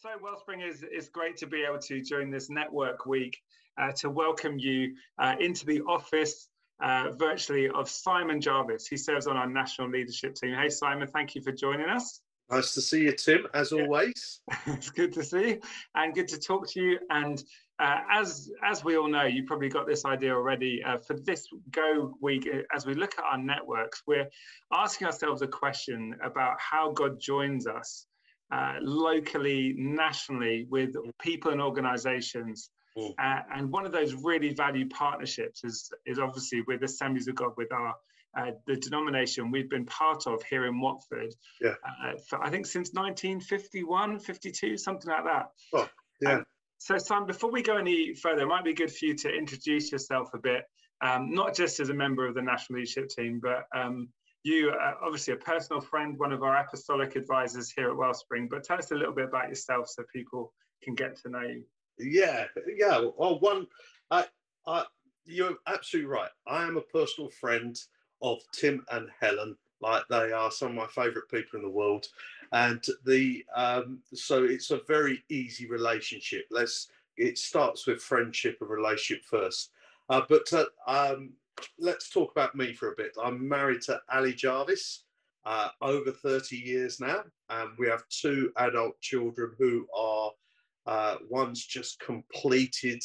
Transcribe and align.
so 0.00 0.10
Wellspring 0.22 0.60
is 0.60 0.84
it's 0.90 1.08
great 1.08 1.36
to 1.38 1.46
be 1.46 1.62
able 1.62 1.78
to 1.78 2.00
during 2.02 2.30
this 2.30 2.50
network 2.50 3.06
week 3.06 3.38
uh, 3.78 3.92
to 3.92 4.10
welcome 4.10 4.58
you 4.58 4.94
uh, 5.18 5.34
into 5.38 5.66
the 5.66 5.82
office 5.82 6.48
uh, 6.82 7.10
virtually 7.12 7.68
of 7.68 7.88
Simon 7.88 8.40
Jarvis. 8.40 8.86
He 8.86 8.96
serves 8.96 9.26
on 9.26 9.36
our 9.36 9.48
national 9.48 9.90
leadership 9.90 10.34
team. 10.34 10.54
Hey 10.54 10.68
Simon, 10.68 11.08
thank 11.08 11.34
you 11.34 11.42
for 11.42 11.52
joining 11.52 11.88
us. 11.88 12.20
Nice 12.50 12.74
to 12.74 12.80
see 12.80 13.02
you, 13.02 13.12
Tim, 13.12 13.46
as 13.54 13.72
always. 13.72 14.40
it's 14.66 14.90
good 14.90 15.12
to 15.14 15.22
see 15.22 15.48
you 15.48 15.60
and 15.94 16.14
good 16.14 16.28
to 16.28 16.38
talk 16.38 16.68
to 16.72 16.80
you. 16.80 16.98
And 17.10 17.42
uh, 17.78 18.00
as 18.10 18.50
as 18.64 18.84
we 18.84 18.96
all 18.96 19.08
know, 19.08 19.24
you 19.24 19.44
probably 19.44 19.68
got 19.68 19.86
this 19.86 20.04
idea 20.04 20.34
already. 20.34 20.82
Uh, 20.82 20.98
for 20.98 21.14
this 21.14 21.46
Go 21.70 22.14
week, 22.20 22.48
uh, 22.52 22.58
as 22.74 22.84
we 22.84 22.94
look 22.94 23.14
at 23.18 23.24
our 23.24 23.38
networks, 23.38 24.02
we're 24.06 24.28
asking 24.72 25.06
ourselves 25.06 25.42
a 25.42 25.48
question 25.48 26.16
about 26.22 26.56
how 26.58 26.92
God 26.92 27.20
joins 27.20 27.66
us 27.66 28.06
uh, 28.54 28.74
locally, 28.80 29.74
nationally, 29.76 30.66
with 30.70 30.94
people 31.20 31.50
and 31.50 31.60
organizations. 31.60 32.70
Mm. 32.96 33.12
Uh, 33.18 33.40
and 33.52 33.72
one 33.72 33.84
of 33.84 33.90
those 33.90 34.14
really 34.14 34.54
valued 34.54 34.90
partnerships 34.90 35.64
is, 35.64 35.90
is 36.06 36.20
obviously 36.20 36.60
with 36.68 36.82
Assemblies 36.84 37.26
of 37.26 37.34
God, 37.34 37.52
with 37.56 37.72
our 37.72 37.94
uh, 38.36 38.50
the 38.66 38.76
denomination 38.76 39.50
we've 39.50 39.70
been 39.70 39.86
part 39.86 40.26
of 40.26 40.42
here 40.44 40.66
in 40.66 40.80
Watford. 40.80 41.32
Yeah. 41.60 41.74
Uh, 41.84 42.12
for, 42.28 42.42
I 42.42 42.50
think 42.50 42.66
since 42.66 42.92
1951, 42.92 44.18
52, 44.18 44.76
something 44.76 45.10
like 45.10 45.24
that. 45.24 45.46
Oh, 45.72 45.88
yeah. 46.20 46.34
Um, 46.34 46.44
so, 46.78 46.98
Simon, 46.98 47.26
before 47.26 47.50
we 47.50 47.62
go 47.62 47.76
any 47.76 48.14
further, 48.14 48.42
it 48.42 48.46
might 48.46 48.64
be 48.64 48.74
good 48.74 48.92
for 48.92 49.06
you 49.06 49.14
to 49.14 49.32
introduce 49.32 49.90
yourself 49.90 50.30
a 50.34 50.38
bit, 50.38 50.64
um, 51.00 51.32
not 51.32 51.54
just 51.54 51.80
as 51.80 51.88
a 51.88 51.94
member 51.94 52.26
of 52.26 52.34
the 52.34 52.42
national 52.42 52.80
leadership 52.80 53.08
team, 53.08 53.40
but 53.42 53.66
um, 53.74 54.08
you 54.44 54.70
are 54.70 54.96
obviously 55.02 55.32
a 55.32 55.38
personal 55.38 55.80
friend, 55.80 56.18
one 56.18 56.32
of 56.32 56.42
our 56.42 56.54
apostolic 56.56 57.16
advisors 57.16 57.70
here 57.70 57.88
at 57.88 57.96
Wellspring, 57.96 58.48
but 58.48 58.62
tell 58.62 58.78
us 58.78 58.90
a 58.90 58.94
little 58.94 59.14
bit 59.14 59.24
about 59.24 59.48
yourself 59.48 59.88
so 59.88 60.04
people 60.12 60.52
can 60.82 60.94
get 60.94 61.16
to 61.22 61.30
know 61.30 61.40
you. 61.40 61.64
Yeah, 61.98 62.44
yeah. 62.76 63.06
Well, 63.16 63.40
one, 63.40 63.66
I, 64.10 64.26
I, 64.66 64.84
you're 65.24 65.56
absolutely 65.66 66.10
right. 66.10 66.30
I 66.46 66.64
am 66.64 66.76
a 66.76 66.82
personal 66.82 67.30
friend 67.30 67.76
of 68.20 68.38
Tim 68.52 68.84
and 68.92 69.08
Helen. 69.18 69.56
Like 69.80 70.04
they 70.08 70.32
are 70.32 70.50
some 70.50 70.68
of 70.68 70.74
my 70.74 70.86
favourite 70.86 71.28
people 71.30 71.58
in 71.58 71.62
the 71.62 71.70
world, 71.70 72.06
and 72.52 72.82
the 73.04 73.44
um, 73.54 73.98
so 74.14 74.44
it's 74.44 74.70
a 74.70 74.80
very 74.86 75.22
easy 75.28 75.66
relationship. 75.68 76.46
Let's 76.50 76.88
it 77.16 77.38
starts 77.38 77.86
with 77.86 78.00
friendship 78.00 78.58
and 78.60 78.70
relationship 78.70 79.24
first. 79.24 79.70
Uh, 80.08 80.22
but 80.28 80.50
uh, 80.52 80.64
um, 80.86 81.32
let's 81.78 82.10
talk 82.10 82.32
about 82.32 82.54
me 82.54 82.72
for 82.72 82.92
a 82.92 82.96
bit. 82.96 83.12
I'm 83.22 83.48
married 83.48 83.82
to 83.82 84.00
Ali 84.12 84.34
Jarvis, 84.34 85.04
uh, 85.44 85.68
over 85.80 86.10
30 86.10 86.56
years 86.56 87.00
now, 87.00 87.22
and 87.50 87.70
we 87.78 87.86
have 87.88 88.08
two 88.08 88.50
adult 88.56 88.98
children 89.00 89.52
who 89.58 89.86
are 89.96 90.30
uh, 90.86 91.16
one's 91.28 91.64
just 91.64 91.98
completed 92.00 93.02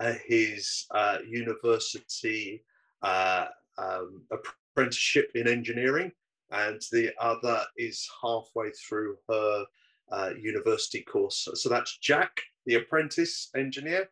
uh, 0.00 0.14
his 0.26 0.86
uh, 0.92 1.18
university 1.28 2.64
uh, 3.02 3.46
um, 3.78 4.22
apprenticeship 4.30 5.30
in 5.34 5.48
engineering, 5.48 6.10
and 6.50 6.80
the 6.92 7.12
other 7.20 7.62
is 7.76 8.08
halfway 8.22 8.70
through 8.70 9.16
her 9.28 9.64
uh, 10.10 10.30
university 10.40 11.02
course. 11.02 11.48
So 11.54 11.68
that's 11.68 11.98
Jack, 11.98 12.40
the 12.66 12.74
apprentice 12.74 13.50
engineer, 13.56 14.10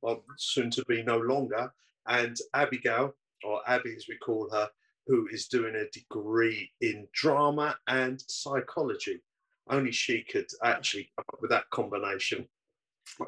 well, 0.00 0.24
soon 0.38 0.70
to 0.70 0.84
be 0.86 1.02
no 1.02 1.18
longer, 1.18 1.72
and 2.06 2.36
Abigail, 2.54 3.14
or 3.44 3.60
Abby 3.66 3.94
as 3.96 4.06
we 4.08 4.16
call 4.18 4.48
her, 4.50 4.68
who 5.06 5.28
is 5.32 5.48
doing 5.48 5.74
a 5.74 5.90
degree 5.90 6.70
in 6.80 7.06
drama 7.12 7.76
and 7.88 8.22
psychology. 8.28 9.20
Only 9.68 9.92
she 9.92 10.22
could 10.22 10.46
actually 10.64 11.10
come 11.16 11.24
up 11.32 11.40
with 11.40 11.50
that 11.50 11.70
combination, 11.70 12.46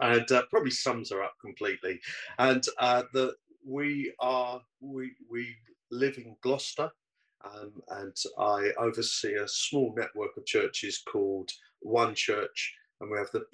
and 0.00 0.30
uh, 0.30 0.42
probably 0.50 0.70
sums 0.70 1.10
her 1.10 1.22
up 1.22 1.34
completely. 1.40 2.00
And 2.38 2.64
uh, 2.78 3.04
the 3.12 3.34
we 3.66 4.12
are 4.20 4.60
we 4.80 5.12
we 5.30 5.54
live 5.90 6.18
in 6.18 6.36
Gloucester, 6.42 6.90
um, 7.44 7.72
and 7.88 8.16
I 8.38 8.70
oversee 8.78 9.34
a 9.34 9.48
small 9.48 9.94
network 9.96 10.36
of 10.36 10.46
churches 10.46 11.02
called 11.06 11.50
One 11.80 12.14
Church, 12.14 12.74
and 13.00 13.10
we 13.10 13.18
have 13.18 13.30
the 13.32 13.44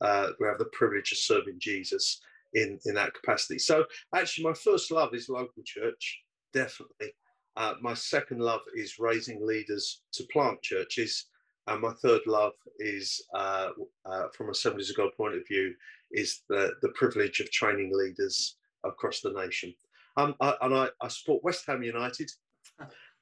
uh, 0.00 0.28
we 0.40 0.46
have 0.46 0.58
the 0.58 0.70
privilege 0.72 1.12
of 1.12 1.18
serving 1.18 1.58
Jesus 1.58 2.20
in 2.54 2.78
in 2.86 2.94
that 2.94 3.14
capacity. 3.14 3.58
So 3.58 3.84
actually, 4.14 4.44
my 4.44 4.54
first 4.54 4.90
love 4.90 5.14
is 5.14 5.28
local 5.28 5.62
church, 5.64 6.22
definitely. 6.52 7.12
Uh, 7.56 7.74
my 7.80 7.94
second 7.94 8.40
love 8.40 8.60
is 8.74 8.98
raising 8.98 9.44
leaders 9.46 10.02
to 10.12 10.24
plant 10.32 10.62
churches, 10.62 11.26
and 11.66 11.80
my 11.80 11.92
third 12.02 12.22
love 12.26 12.52
is, 12.78 13.22
uh, 13.34 13.70
uh, 14.06 14.28
from 14.36 14.50
Assemblies 14.50 14.90
of 14.90 14.96
God 14.96 15.10
point 15.16 15.34
of 15.34 15.46
view, 15.46 15.74
is 16.12 16.42
the 16.48 16.72
the 16.82 16.90
privilege 16.90 17.40
of 17.40 17.50
training 17.50 17.90
leaders 17.94 18.56
across 18.84 19.20
the 19.20 19.32
nation. 19.32 19.74
Um, 20.16 20.34
I, 20.40 20.54
and 20.62 20.74
I, 20.74 20.88
I 21.00 21.08
support 21.08 21.44
West 21.44 21.64
Ham 21.66 21.82
United. 21.82 22.30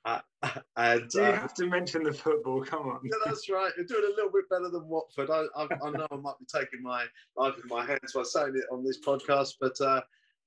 Uh, 0.09 0.21
and 0.77 1.13
you 1.13 1.23
uh, 1.23 1.33
have 1.33 1.55
to 1.55 1.67
mention 1.67 2.03
the 2.05 2.13
football. 2.13 2.63
Come 2.63 2.89
on. 2.89 3.01
Yeah, 3.05 3.17
that's 3.25 3.49
right. 3.49 3.73
You're 3.77 3.87
doing 3.87 4.05
a 4.13 4.17
little 4.17 4.31
bit 4.33 4.49
better 4.51 4.71
than 4.71 4.89
Watford. 4.89 5.31
I, 5.31 5.45
I, 5.57 5.69
I 5.85 5.91
know 5.91 6.07
I 6.11 6.17
might 6.17 6.39
be 6.39 6.47
taking 6.47 6.83
my 6.83 7.05
life 7.37 7.55
in 7.63 7.69
my 7.69 7.85
hands 7.85 8.13
by 8.15 8.23
saying 8.23 8.55
it 8.55 8.65
on 8.73 8.85
this 8.85 9.01
podcast, 9.01 9.55
but 9.61 9.79
uh, 9.81 10.01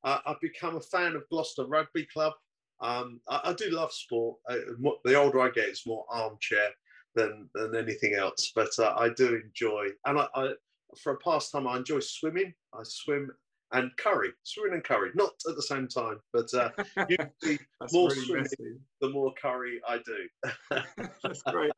I've 0.03 0.39
become 0.41 0.77
a 0.77 0.81
fan 0.81 1.15
of 1.15 1.27
Gloucester 1.29 1.65
Rugby 1.65 2.07
Club. 2.11 2.33
Um, 2.79 3.21
I, 3.29 3.41
I, 3.45 3.53
do 3.53 3.69
love 3.69 3.91
sport. 3.91 4.37
I, 4.49 4.59
the 5.05 5.15
older 5.15 5.41
I 5.41 5.49
get, 5.49 5.67
it's 5.67 5.85
more 5.85 6.05
armchair 6.09 6.69
than 7.13 7.47
than 7.53 7.75
anything 7.75 8.15
else. 8.15 8.51
But 8.55 8.71
uh, 8.79 8.95
I 8.97 9.09
do 9.09 9.39
enjoy, 9.45 9.89
and 10.05 10.17
I, 10.17 10.27
I 10.33 10.53
for 10.99 11.13
a 11.13 11.17
pastime, 11.17 11.67
I 11.67 11.77
enjoy 11.77 11.99
swimming. 11.99 12.53
I 12.73 12.81
swim 12.83 13.29
and 13.73 13.91
curry, 13.97 14.29
swimming 14.43 14.75
and 14.75 14.83
curry, 14.83 15.11
not 15.15 15.31
at 15.47 15.55
the 15.55 15.61
same 15.61 15.87
time, 15.87 16.19
but 16.33 16.53
uh, 16.53 16.69
usually 17.09 17.59
more 17.91 18.09
really 18.09 18.25
swimming, 18.25 18.43
messy. 18.43 18.75
the 19.01 19.09
more 19.09 19.33
curry 19.41 19.81
I 19.87 19.97
do. 19.97 20.81
That's 21.23 21.41
great. 21.43 21.71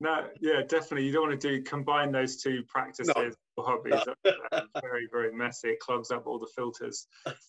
No, 0.00 0.26
yeah, 0.40 0.62
definitely. 0.68 1.06
You 1.06 1.12
don't 1.12 1.28
want 1.28 1.40
to 1.40 1.48
do 1.56 1.62
combine 1.62 2.12
those 2.12 2.36
two 2.36 2.62
practices 2.68 3.12
no. 3.16 3.30
or 3.56 3.64
hobbies. 3.64 4.00
No. 4.24 4.34
very, 4.80 5.08
very 5.10 5.32
messy. 5.34 5.70
It 5.70 5.80
clogs 5.80 6.10
up 6.10 6.26
all 6.26 6.38
the 6.38 6.48
filters. 6.54 7.06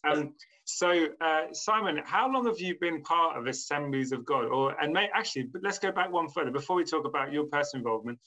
Um, 0.09 0.33
so, 0.65 1.07
uh, 1.21 1.45
Simon, 1.51 2.01
how 2.03 2.31
long 2.31 2.45
have 2.45 2.59
you 2.59 2.75
been 2.79 3.01
part 3.03 3.37
of 3.37 3.47
Assemblies 3.47 4.11
of 4.11 4.25
God? 4.25 4.45
Or 4.45 4.79
and 4.81 4.93
may, 4.93 5.09
actually, 5.13 5.49
let's 5.61 5.79
go 5.79 5.91
back 5.91 6.11
one 6.11 6.29
further 6.29 6.51
before 6.51 6.75
we 6.75 6.85
talk 6.85 7.05
about 7.05 7.31
your 7.31 7.45
personal 7.45 7.85
involvement. 7.85 8.19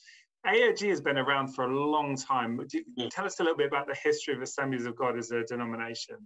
AOG 0.46 0.88
has 0.88 1.00
been 1.00 1.18
around 1.18 1.48
for 1.48 1.64
a 1.64 1.76
long 1.76 2.16
time. 2.16 2.60
You, 2.72 2.84
yeah. 2.96 3.08
Tell 3.10 3.24
us 3.24 3.38
a 3.38 3.42
little 3.42 3.56
bit 3.56 3.68
about 3.68 3.86
the 3.86 3.94
history 3.94 4.34
of 4.34 4.42
Assemblies 4.42 4.86
of 4.86 4.96
God 4.96 5.16
as 5.16 5.30
a 5.30 5.44
denomination. 5.44 6.16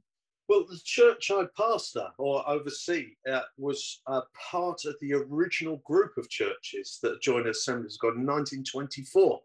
Well, 0.48 0.64
the 0.64 0.80
church 0.84 1.30
I 1.30 1.44
pastor 1.56 2.08
or 2.18 2.48
oversee 2.48 3.08
uh, 3.30 3.40
was 3.58 4.00
uh, 4.06 4.22
part 4.50 4.84
of 4.84 4.94
the 5.00 5.12
original 5.14 5.78
group 5.84 6.16
of 6.16 6.30
churches 6.30 6.98
that 7.02 7.20
joined 7.20 7.46
Assemblies 7.46 7.96
of 7.96 8.00
God 8.00 8.16
in 8.16 8.26
1924. 8.26 9.40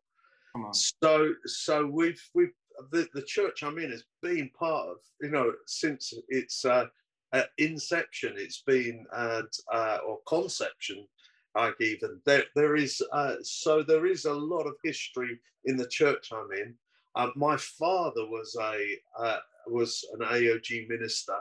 So, 0.73 1.33
so 1.45 1.85
we've 1.85 2.21
we've 2.35 2.51
the, 2.91 3.07
the 3.13 3.23
church 3.23 3.63
I'm 3.63 3.77
in 3.77 3.91
has 3.91 4.03
been 4.21 4.49
part 4.57 4.89
of 4.89 4.97
you 5.21 5.31
know 5.31 5.53
since 5.65 6.13
its 6.27 6.65
uh, 6.65 6.85
uh 7.33 7.43
inception. 7.57 8.33
It's 8.35 8.61
been 8.67 9.05
uh, 9.13 9.43
or 10.05 10.19
conception 10.27 11.07
like 11.55 11.75
even 11.81 12.19
there 12.25 12.43
there 12.55 12.75
is 12.75 13.01
uh, 13.11 13.35
so 13.41 13.83
there 13.83 14.05
is 14.05 14.25
a 14.25 14.33
lot 14.33 14.65
of 14.65 14.75
history 14.83 15.39
in 15.65 15.77
the 15.77 15.87
church 15.87 16.31
I'm 16.31 16.51
in. 16.51 16.75
Uh, 17.15 17.29
my 17.35 17.57
father 17.57 18.25
was 18.25 18.55
a 18.59 18.97
uh, 19.19 19.39
was 19.67 20.05
an 20.13 20.25
AOG 20.25 20.87
minister, 20.87 21.35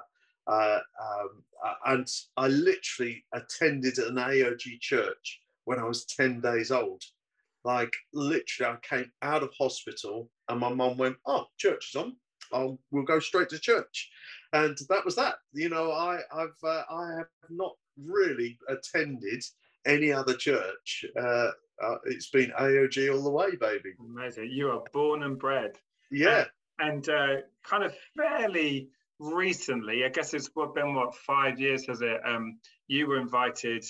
uh, 0.47 0.81
um, 1.01 1.45
uh, 1.65 1.75
and 1.87 2.09
I 2.37 2.49
literally 2.49 3.25
attended 3.33 3.99
an 3.99 4.17
AOG 4.17 4.81
church 4.81 5.41
when 5.65 5.79
I 5.79 5.85
was 5.85 6.05
ten 6.07 6.41
days 6.41 6.73
old. 6.73 7.03
Like 7.65 7.93
literally, 8.13 8.73
I 8.73 8.97
came 8.97 9.13
out 9.23 9.43
of 9.43 9.53
hospital, 9.57 10.29
and 10.49 10.59
my 10.59 10.73
mum 10.73 10.97
went, 10.97 11.19
"Oh, 11.27 11.47
church 11.57 11.91
is 11.91 11.97
on. 11.97 12.17
I'll 12.53 12.81
we'll 12.91 13.05
go 13.05 13.21
straight 13.21 13.49
to 13.51 13.61
church," 13.61 14.11
and 14.53 14.77
that 14.89 15.05
was 15.05 15.15
that. 15.17 15.37
You 15.53 15.69
know, 15.69 15.93
I 15.93 16.21
I've 16.33 16.65
uh, 16.65 16.83
I 16.91 17.15
have 17.19 17.29
not 17.49 17.77
really 17.97 18.59
attended 18.69 19.45
any 19.87 20.13
other 20.13 20.35
church. 20.35 21.05
Uh, 21.19 21.51
uh, 21.83 21.97
it's 22.05 22.31
been 22.31 22.53
AOG 22.59 23.13
all 23.13 23.23
the 23.23 23.31
way, 23.31 23.57
baby. 23.57 23.95
Amazing. 24.01 24.51
You 24.53 24.71
are 24.71 24.83
born 24.93 25.23
and 25.23 25.39
bred. 25.39 25.79
Yeah. 26.11 26.45
and 26.79 27.09
uh, 27.09 27.37
kind 27.65 27.85
of 27.85 27.95
fairly 28.17 28.91
recently, 29.19 30.05
I 30.05 30.09
guess 30.09 30.35
it's 30.35 30.49
been 30.49 30.95
what 30.95 31.15
five 31.15 31.61
years 31.61 31.87
has 31.87 32.03
it? 32.03 32.21
Um, 32.25 32.59
you 32.89 33.07
were 33.07 33.21
invited 33.21 33.85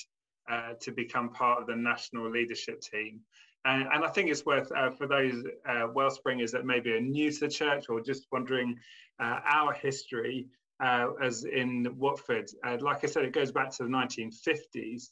uh, 0.50 0.74
to 0.80 0.92
become 0.92 1.30
part 1.30 1.60
of 1.60 1.66
the 1.66 1.76
national 1.76 2.30
leadership 2.30 2.80
team. 2.80 3.20
And, 3.64 3.86
and 3.92 4.04
I 4.04 4.08
think 4.08 4.30
it's 4.30 4.46
worth 4.46 4.70
uh, 4.72 4.90
for 4.90 5.06
those 5.06 5.44
uh, 5.68 5.88
Wellspringers 5.94 6.52
that 6.52 6.64
maybe 6.64 6.92
are 6.92 7.00
new 7.00 7.30
to 7.30 7.40
the 7.40 7.48
church 7.48 7.86
or 7.88 8.00
just 8.00 8.26
wondering 8.32 8.76
uh, 9.20 9.40
our 9.44 9.72
history 9.72 10.46
uh, 10.82 11.08
as 11.22 11.44
in 11.44 11.86
Watford. 11.96 12.50
Uh, 12.66 12.78
like 12.80 13.04
I 13.04 13.06
said, 13.06 13.24
it 13.24 13.32
goes 13.32 13.52
back 13.52 13.70
to 13.72 13.82
the 13.84 13.88
1950s. 13.88 15.10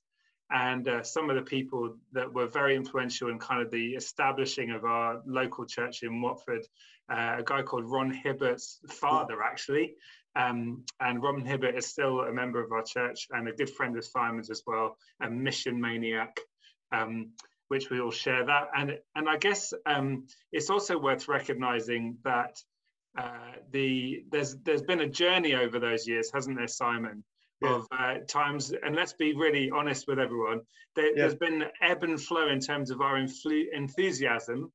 And 0.51 0.89
uh, 0.89 1.03
some 1.03 1.29
of 1.29 1.37
the 1.37 1.43
people 1.43 1.95
that 2.13 2.33
were 2.33 2.47
very 2.47 2.75
influential 2.75 3.29
in 3.29 3.39
kind 3.39 3.61
of 3.61 3.71
the 3.71 3.95
establishing 3.95 4.71
of 4.71 4.85
our 4.85 5.21
local 5.27 5.67
church 5.67 6.03
in 6.03 6.23
Watford, 6.23 6.67
uh, 7.11 7.37
a 7.39 7.43
guy 7.45 7.63
called 7.63 7.85
Ron 7.85 8.11
Hibbert's 8.11 8.81
father, 8.89 9.43
actually. 9.43 9.95
Um, 10.37 10.85
and 11.01 11.23
Ron 11.23 11.45
Hibbert 11.45 11.77
is 11.77 11.87
still 11.87 12.21
a 12.21 12.33
member 12.33 12.63
of 12.63 12.73
our 12.73 12.83
church 12.83 13.27
and 13.31 13.49
a 13.49 13.53
good 13.53 13.71
friend 13.71 13.97
of 13.97 14.05
Simon's 14.05 14.51
as 14.51 14.63
well, 14.67 14.97
a 15.21 15.29
mission 15.29 15.81
maniac, 15.81 16.39
um, 16.93 17.31
which 17.69 17.91
we 17.91 18.01
all 18.01 18.11
share 18.11 18.47
that. 18.47 18.69
And, 18.77 18.99
and 19.17 19.29
I 19.29 19.37
guess 19.37 19.75
um, 19.85 20.27
it's 20.53 20.71
also 20.71 20.97
worth 20.99 21.29
recognizing 21.29 22.19
that 22.25 22.63
uh, 23.19 23.53
the 23.73 24.23
there's 24.31 24.57
there's 24.59 24.83
been 24.83 25.01
a 25.01 25.09
journey 25.09 25.55
over 25.55 25.81
those 25.81 26.07
years, 26.07 26.31
hasn't 26.33 26.57
there, 26.57 26.69
Simon? 26.69 27.25
Yeah. 27.63 27.75
of 27.75 27.87
uh, 27.91 28.15
times, 28.27 28.73
and 28.83 28.95
let's 28.95 29.13
be 29.13 29.35
really 29.35 29.71
honest 29.71 30.07
with 30.07 30.19
everyone, 30.19 30.61
there, 30.97 31.17
has 31.19 31.35
been 31.35 31.65
ebb 31.83 32.03
and 32.03 32.21
flow 32.21 32.49
in 32.49 32.61
terms 32.61 32.91
of 32.91 33.01
our 33.01 33.17
influ- 33.17 33.67
enthusiasm 33.73 34.73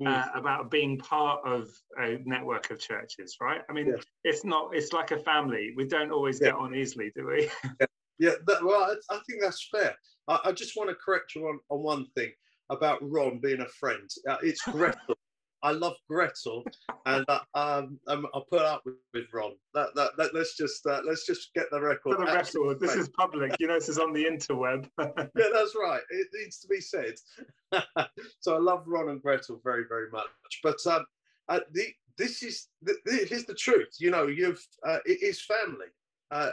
mm. 0.00 0.06
uh, 0.06 0.26
about 0.34 0.70
being 0.70 0.98
part 0.98 1.40
of 1.46 1.68
a 2.00 2.18
network 2.24 2.70
of 2.70 2.78
churches, 2.78 3.36
right? 3.40 3.60
I 3.68 3.72
mean, 3.72 3.88
yeah. 3.88 4.02
it's 4.24 4.44
not, 4.44 4.70
it's 4.74 4.92
like 4.92 5.10
a 5.10 5.18
family. 5.18 5.72
We 5.76 5.86
don't 5.86 6.10
always 6.10 6.38
get 6.38 6.54
on 6.54 6.74
easily, 6.74 7.10
do 7.14 7.26
we? 7.26 7.50
yeah, 8.18 8.32
that, 8.46 8.64
well, 8.64 8.82
I, 8.82 9.14
I, 9.14 9.18
think 9.26 9.42
that's 9.42 9.68
fair. 9.70 9.94
I, 10.28 10.40
I, 10.46 10.52
just 10.52 10.76
want 10.76 10.90
to 10.90 10.96
correct 10.96 11.34
you 11.34 11.46
on, 11.46 11.58
on 11.70 11.82
one 11.82 12.06
thing 12.16 12.32
about 12.70 12.98
Ron 13.02 13.38
being 13.38 13.60
a 13.60 13.68
friend. 13.68 14.08
Uh, 14.28 14.38
it's 14.42 14.62
Gretel. 14.70 15.16
I 15.62 15.72
love 15.72 15.96
Gretel, 16.08 16.64
and 17.06 17.24
uh, 17.28 17.40
um, 17.54 17.98
um, 18.08 18.26
I'll 18.34 18.44
put 18.44 18.62
up 18.62 18.82
with, 18.84 18.96
with 19.14 19.24
Ron. 19.32 19.52
That, 19.74 19.94
that, 19.94 20.10
that, 20.18 20.34
let's 20.34 20.56
just 20.56 20.86
uh, 20.86 21.00
let's 21.06 21.26
just 21.26 21.52
get 21.54 21.66
the 21.70 21.80
record. 21.80 22.16
For 22.16 22.26
the 22.26 22.32
record, 22.32 22.80
this 22.80 22.94
is 22.94 23.08
public. 23.10 23.56
You 23.58 23.68
know, 23.68 23.74
this 23.74 23.88
is 23.88 23.98
on 23.98 24.12
the 24.12 24.24
interweb. 24.24 24.88
yeah, 24.98 25.48
that's 25.52 25.74
right. 25.80 26.02
It 26.10 26.28
needs 26.34 26.58
to 26.60 26.68
be 26.68 26.80
said. 26.80 27.14
so 28.40 28.54
I 28.54 28.58
love 28.58 28.84
Ron 28.86 29.08
and 29.08 29.22
Gretel 29.22 29.60
very, 29.64 29.84
very 29.88 30.10
much. 30.10 30.26
But 30.62 30.76
um, 30.86 31.04
uh, 31.48 31.60
the, 31.72 31.86
this 32.18 32.42
is 32.42 32.68
the, 32.82 32.96
here's 33.28 33.44
the 33.44 33.54
truth. 33.54 33.96
You 33.98 34.10
know, 34.10 34.26
you've 34.26 34.64
uh, 34.86 34.98
it 35.06 35.22
is 35.22 35.42
family. 35.42 35.86
Uh, 36.30 36.50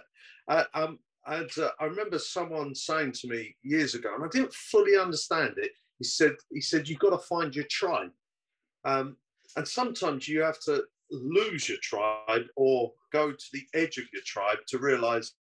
uh 0.47 0.63
um, 0.73 0.99
and 1.25 1.49
uh, 1.57 1.69
I 1.79 1.85
remember 1.85 2.19
someone 2.19 2.75
saying 2.75 3.13
to 3.13 3.27
me 3.27 3.55
years 3.63 3.95
ago, 3.95 4.13
and 4.15 4.23
I 4.23 4.27
didn't 4.27 4.53
fully 4.53 4.97
understand 4.97 5.53
it. 5.57 5.71
He 5.99 6.03
said, 6.03 6.33
he 6.51 6.59
said, 6.59 6.89
you've 6.89 6.99
got 6.99 7.11
to 7.11 7.17
find 7.17 7.55
your 7.55 7.65
tribe. 7.69 8.11
Um, 8.85 9.17
and 9.55 9.67
sometimes 9.67 10.27
you 10.27 10.41
have 10.41 10.59
to 10.61 10.83
lose 11.11 11.69
your 11.69 11.77
tribe 11.81 12.45
or 12.55 12.91
go 13.11 13.31
to 13.31 13.45
the 13.53 13.63
edge 13.73 13.97
of 13.97 14.05
your 14.11 14.23
tribe 14.25 14.59
to 14.67 14.79
realize 14.79 15.33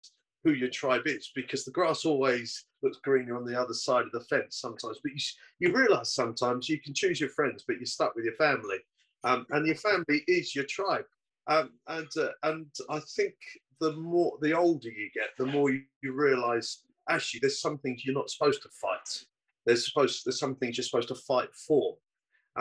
who 0.45 0.53
your 0.53 0.71
tribe 0.71 1.03
is 1.07 1.31
because 1.35 1.65
the 1.65 1.71
grass 1.71 2.05
always 2.05 2.65
looks 2.83 2.99
greener 3.05 3.37
on 3.37 3.45
the 3.45 3.61
other 3.61 3.75
side 3.75 4.07
of 4.07 4.13
the 4.13 4.21
fence 4.21 4.59
sometimes. 4.59 4.99
But 5.03 5.13
you, 5.13 5.21
you 5.59 5.75
realize 5.77 6.15
sometimes 6.15 6.69
you 6.69 6.81
can 6.81 6.95
choose 6.95 7.21
your 7.21 7.29
friends, 7.31 7.65
but 7.67 7.77
you're 7.77 7.87
stuck 7.87 8.15
with 8.15 8.25
your 8.25 8.35
family. 8.35 8.79
Um, 9.23 9.47
and 9.51 9.67
your 9.67 9.77
family 9.77 10.25
is 10.27 10.57
your 10.57 10.65
tribe. 10.65 11.05
Um, 11.47 11.73
and 11.89 12.09
uh, 12.19 12.31
and 12.45 12.67
I 12.89 13.01
think 13.17 13.35
the 13.81 13.93
more 13.93 14.39
the 14.41 14.57
older 14.57 14.89
you 14.89 15.11
get, 15.15 15.31
the 15.39 15.47
more 15.47 15.71
you, 15.71 15.83
you 16.03 16.13
realize 16.13 16.85
actually 17.09 17.41
there's 17.41 17.61
some 17.61 17.79
things 17.79 18.05
you're 18.05 18.15
not 18.15 18.31
supposed 18.31 18.63
to 18.63 18.69
fight. 18.81 19.25
There's 19.67 19.87
supposed 19.87 20.25
there's 20.25 20.39
some 20.39 20.55
things 20.55 20.79
you're 20.79 20.85
supposed 20.85 21.09
to 21.09 21.15
fight 21.15 21.55
for. 21.55 21.97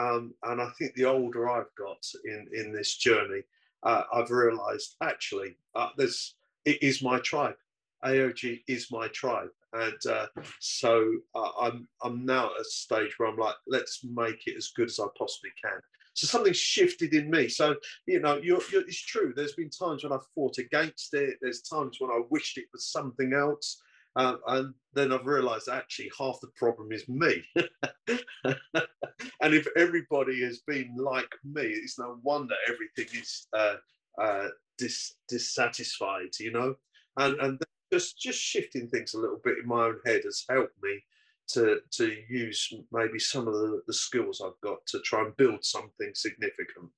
Um, 0.00 0.34
and 0.44 0.60
I 0.62 0.68
think 0.78 0.94
the 0.94 1.04
older 1.04 1.50
I've 1.50 1.74
got 1.76 2.04
in, 2.24 2.48
in 2.54 2.72
this 2.72 2.96
journey, 2.96 3.42
uh, 3.82 4.04
I've 4.12 4.30
realized 4.30 4.96
actually 5.02 5.56
uh, 5.74 5.90
there's, 5.96 6.36
it 6.64 6.82
is 6.82 7.02
my 7.02 7.18
tribe. 7.18 7.56
AOG 8.04 8.62
is 8.66 8.90
my 8.90 9.08
tribe. 9.08 9.50
And 9.72 10.06
uh, 10.08 10.26
so 10.58 11.12
uh, 11.34 11.50
I'm, 11.60 11.86
I'm 12.02 12.24
now 12.24 12.46
at 12.46 12.60
a 12.62 12.64
stage 12.64 13.18
where 13.18 13.28
I'm 13.28 13.36
like, 13.36 13.56
let's 13.66 14.02
make 14.02 14.46
it 14.46 14.56
as 14.56 14.72
good 14.74 14.88
as 14.88 14.98
I 14.98 15.06
possibly 15.18 15.50
can. 15.62 15.78
So 16.14 16.26
something 16.26 16.52
shifted 16.52 17.14
in 17.14 17.30
me. 17.30 17.48
So, 17.48 17.76
you 18.06 18.20
know, 18.20 18.40
you're, 18.42 18.60
you're, 18.72 18.82
it's 18.82 19.04
true. 19.04 19.32
There's 19.36 19.52
been 19.52 19.70
times 19.70 20.02
when 20.02 20.12
I 20.12 20.18
fought 20.34 20.58
against 20.58 21.14
it. 21.14 21.36
There's 21.40 21.60
times 21.60 21.98
when 22.00 22.10
I 22.10 22.20
wished 22.30 22.58
it 22.58 22.66
was 22.72 22.86
something 22.86 23.32
else. 23.32 23.80
And 24.16 24.74
then 24.92 25.12
I've 25.12 25.26
realized 25.26 25.68
actually 25.68 26.10
half 26.18 26.40
the 26.40 26.48
problem 26.56 26.92
is 26.92 27.08
me. 27.08 27.44
and 27.56 29.54
if 29.54 29.66
everybody 29.76 30.42
has 30.42 30.60
been 30.66 30.94
like 30.96 31.32
me, 31.44 31.62
it's 31.62 31.98
no 31.98 32.18
wonder 32.22 32.54
everything 32.68 33.20
is 33.20 33.46
uh, 33.52 33.76
uh, 34.20 34.48
dis- 34.78 35.14
dissatisfied, 35.28 36.30
you 36.40 36.52
know? 36.52 36.74
And, 37.16 37.40
and 37.40 37.62
just, 37.92 38.18
just 38.18 38.40
shifting 38.40 38.88
things 38.88 39.14
a 39.14 39.20
little 39.20 39.40
bit 39.44 39.58
in 39.62 39.68
my 39.68 39.86
own 39.86 40.00
head 40.04 40.22
has 40.24 40.44
helped 40.48 40.74
me 40.82 41.00
to, 41.48 41.80
to 41.92 42.16
use 42.28 42.72
maybe 42.92 43.18
some 43.18 43.48
of 43.48 43.54
the, 43.54 43.82
the 43.86 43.92
skills 43.92 44.40
I've 44.44 44.60
got 44.62 44.84
to 44.86 45.00
try 45.00 45.22
and 45.22 45.36
build 45.36 45.64
something 45.64 46.12
significant. 46.14 46.90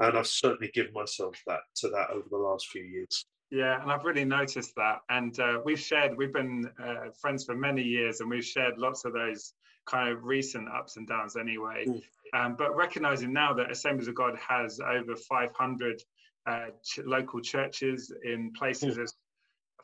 And 0.00 0.18
I've 0.18 0.26
certainly 0.26 0.70
given 0.74 0.92
myself 0.92 1.36
that 1.46 1.60
to 1.76 1.88
that 1.90 2.10
over 2.10 2.26
the 2.30 2.36
last 2.36 2.68
few 2.68 2.82
years. 2.82 3.24
Yeah, 3.50 3.82
and 3.82 3.90
I've 3.90 4.04
really 4.04 4.24
noticed 4.24 4.74
that. 4.76 5.00
And 5.08 5.38
uh, 5.40 5.60
we've 5.64 5.80
shared, 5.80 6.16
we've 6.16 6.32
been 6.32 6.70
uh, 6.82 7.10
friends 7.20 7.44
for 7.44 7.56
many 7.56 7.82
years, 7.82 8.20
and 8.20 8.30
we've 8.30 8.44
shared 8.44 8.78
lots 8.78 9.04
of 9.04 9.12
those 9.12 9.54
kind 9.86 10.08
of 10.08 10.24
recent 10.24 10.68
ups 10.68 10.96
and 10.96 11.06
downs 11.06 11.36
anyway. 11.36 11.86
Mm. 11.88 12.02
Um, 12.32 12.54
but 12.56 12.76
recognizing 12.76 13.32
now 13.32 13.52
that 13.54 13.70
Assemblies 13.70 14.06
of 14.06 14.14
God 14.14 14.38
has 14.48 14.78
over 14.80 15.16
500 15.16 16.02
uh, 16.46 16.66
ch- 16.84 17.00
local 17.04 17.40
churches 17.40 18.12
in 18.24 18.52
places 18.52 18.96
mm. 18.96 19.02
as 19.02 19.14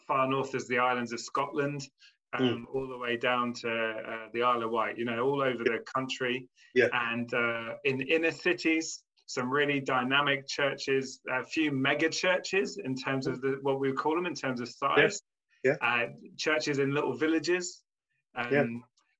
far 0.06 0.28
north 0.28 0.54
as 0.54 0.68
the 0.68 0.78
islands 0.78 1.12
of 1.12 1.20
Scotland, 1.20 1.82
um, 2.34 2.42
mm. 2.42 2.74
all 2.74 2.86
the 2.86 2.98
way 2.98 3.16
down 3.16 3.52
to 3.52 3.68
uh, 3.68 4.28
the 4.32 4.42
Isle 4.42 4.62
of 4.62 4.70
Wight, 4.70 4.96
you 4.96 5.04
know, 5.04 5.24
all 5.24 5.42
over 5.42 5.64
the 5.64 5.80
country. 5.92 6.48
Yeah. 6.74 6.88
And 6.92 7.32
uh, 7.34 7.74
in 7.84 8.00
inner 8.02 8.30
cities, 8.30 9.02
some 9.26 9.50
really 9.50 9.80
dynamic 9.80 10.46
churches, 10.46 11.20
a 11.30 11.44
few 11.44 11.72
mega 11.72 12.08
churches 12.08 12.78
in 12.82 12.94
terms 12.94 13.26
of 13.26 13.40
the, 13.40 13.58
what 13.62 13.80
we 13.80 13.92
call 13.92 14.14
them 14.14 14.26
in 14.26 14.34
terms 14.34 14.60
of 14.60 14.68
size. 14.68 15.20
Yeah. 15.64 15.76
yeah. 15.82 16.04
Uh, 16.04 16.06
churches 16.36 16.78
in 16.78 16.94
little 16.94 17.14
villages. 17.14 17.82
Um, 18.36 18.52
yeah. 18.52 18.64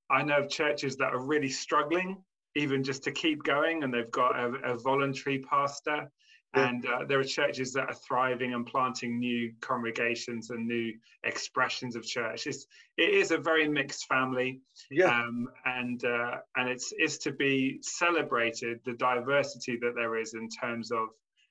I 0.09 0.23
know 0.23 0.39
of 0.39 0.49
churches 0.49 0.97
that 0.97 1.13
are 1.13 1.21
really 1.21 1.49
struggling, 1.49 2.19
even 2.55 2.85
just 2.85 3.03
to 3.05 3.11
keep 3.11 3.43
going, 3.43 3.83
and 3.83 3.93
they've 3.93 4.11
got 4.11 4.39
a, 4.39 4.73
a 4.73 4.79
voluntary 4.79 5.41
pastor 5.41 6.09
and 6.55 6.87
uh, 6.87 7.05
there 7.07 7.21
are 7.21 7.25
churches 7.25 7.73
that 7.75 7.89
are 7.89 7.95
thriving 7.95 8.55
and 8.55 8.67
planting 8.67 9.19
new 9.19 9.53
congregations 9.61 10.51
and 10.51 10.67
new 10.67 10.95
expressions 11.23 11.97
of 11.97 12.05
church. 12.05 12.47
It's, 12.47 12.67
it 12.97 13.11
is 13.11 13.31
a 13.31 13.39
very 13.39 13.69
mixed 13.69 14.07
family, 14.07 14.61
yeah. 14.91 15.21
Um, 15.21 15.49
and 15.65 16.03
uh, 16.05 16.39
and 16.57 16.69
it's 16.69 16.93
is 16.99 17.19
to 17.19 17.33
be 17.33 17.79
celebrated 17.83 18.81
the 18.85 18.95
diversity 18.95 19.77
that 19.83 19.95
there 19.95 20.17
is 20.17 20.35
in 20.35 20.49
terms 20.49 20.93
of 20.93 21.09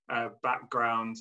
uh, 0.09 0.29
background. 0.41 1.17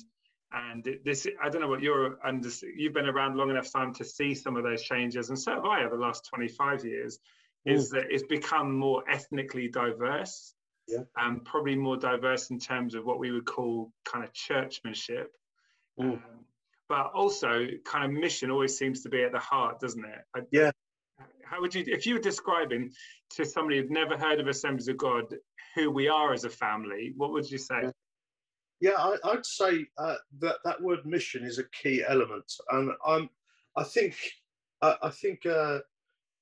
And 0.51 0.87
this, 1.03 1.27
I 1.43 1.49
don't 1.49 1.61
know 1.61 1.67
what 1.67 1.81
you're 1.81 2.17
under. 2.25 2.49
You've 2.75 2.93
been 2.93 3.09
around 3.09 3.35
long 3.35 3.49
enough 3.49 3.71
time 3.71 3.93
to 3.95 4.05
see 4.05 4.33
some 4.33 4.55
of 4.55 4.63
those 4.63 4.83
changes, 4.83 5.29
and 5.29 5.39
so 5.39 5.51
have 5.51 5.65
I 5.65 5.83
over 5.83 5.95
the 5.95 6.01
last 6.01 6.27
25 6.33 6.85
years. 6.85 7.19
Is 7.65 7.89
that 7.89 8.05
it's 8.11 8.21
become 8.21 8.77
more 8.77 9.03
ethnically 9.09 9.67
diverse 9.67 10.53
yeah. 10.87 11.03
and 11.17 11.43
probably 11.43 11.75
more 11.75 11.97
diverse 11.97 12.49
in 12.49 12.59
terms 12.59 12.95
of 12.95 13.05
what 13.05 13.19
we 13.19 13.31
would 13.31 13.45
call 13.45 13.91
kind 14.05 14.23
of 14.23 14.33
churchmanship. 14.33 15.31
Mm. 15.99 16.13
Um, 16.13 16.21
but 16.87 17.11
also, 17.13 17.67
kind 17.83 18.05
of 18.05 18.11
mission 18.11 18.51
always 18.51 18.77
seems 18.77 19.01
to 19.01 19.09
be 19.09 19.23
at 19.23 19.31
the 19.31 19.39
heart, 19.39 19.79
doesn't 19.79 20.05
it? 20.05 20.19
I, 20.35 20.41
yeah. 20.51 20.71
How 21.43 21.61
would 21.61 21.73
you, 21.73 21.83
if 21.87 22.05
you 22.05 22.15
were 22.15 22.19
describing 22.19 22.91
to 23.31 23.45
somebody 23.45 23.77
who'd 23.77 23.91
never 23.91 24.17
heard 24.17 24.39
of 24.39 24.47
Assemblies 24.47 24.87
of 24.87 24.97
God 24.97 25.25
who 25.75 25.89
we 25.91 26.07
are 26.07 26.33
as 26.33 26.43
a 26.43 26.49
family, 26.49 27.13
what 27.17 27.31
would 27.31 27.49
you 27.49 27.57
say? 27.57 27.81
Yeah. 27.83 27.91
Yeah, 28.81 28.91
I, 28.97 29.17
would 29.31 29.45
say 29.45 29.87
uh, 29.97 30.15
that 30.39 30.57
that 30.65 30.81
word 30.81 31.05
mission 31.05 31.45
is 31.45 31.59
a 31.59 31.63
key 31.69 32.03
element, 32.05 32.51
and 32.71 32.91
I'm, 33.07 33.29
I 33.75 33.83
think, 33.83 34.17
I, 34.81 34.95
I 35.01 35.09
think, 35.09 35.45
uh, 35.45 35.79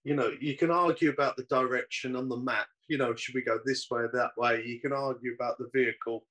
you 0.04 0.16
know, 0.16 0.32
you 0.42 0.58
can 0.58 0.72
argue 0.72 1.12
about 1.12 1.38
the 1.38 1.44
direction 1.44 2.16
on 2.16 2.30
the 2.30 2.38
map, 2.38 2.68
you 2.88 2.98
know, 2.98 3.16
should 3.16 3.36
we 3.36 3.42
go 3.42 3.60
this 3.66 3.88
way, 3.90 4.02
or 4.02 4.12
that 4.13 4.32
way? 4.38 4.63
You 4.66 4.80
can 4.80 4.94
argue 4.94 5.34
about 5.34 5.58
the 5.58 5.70
vehicle. 5.74 6.25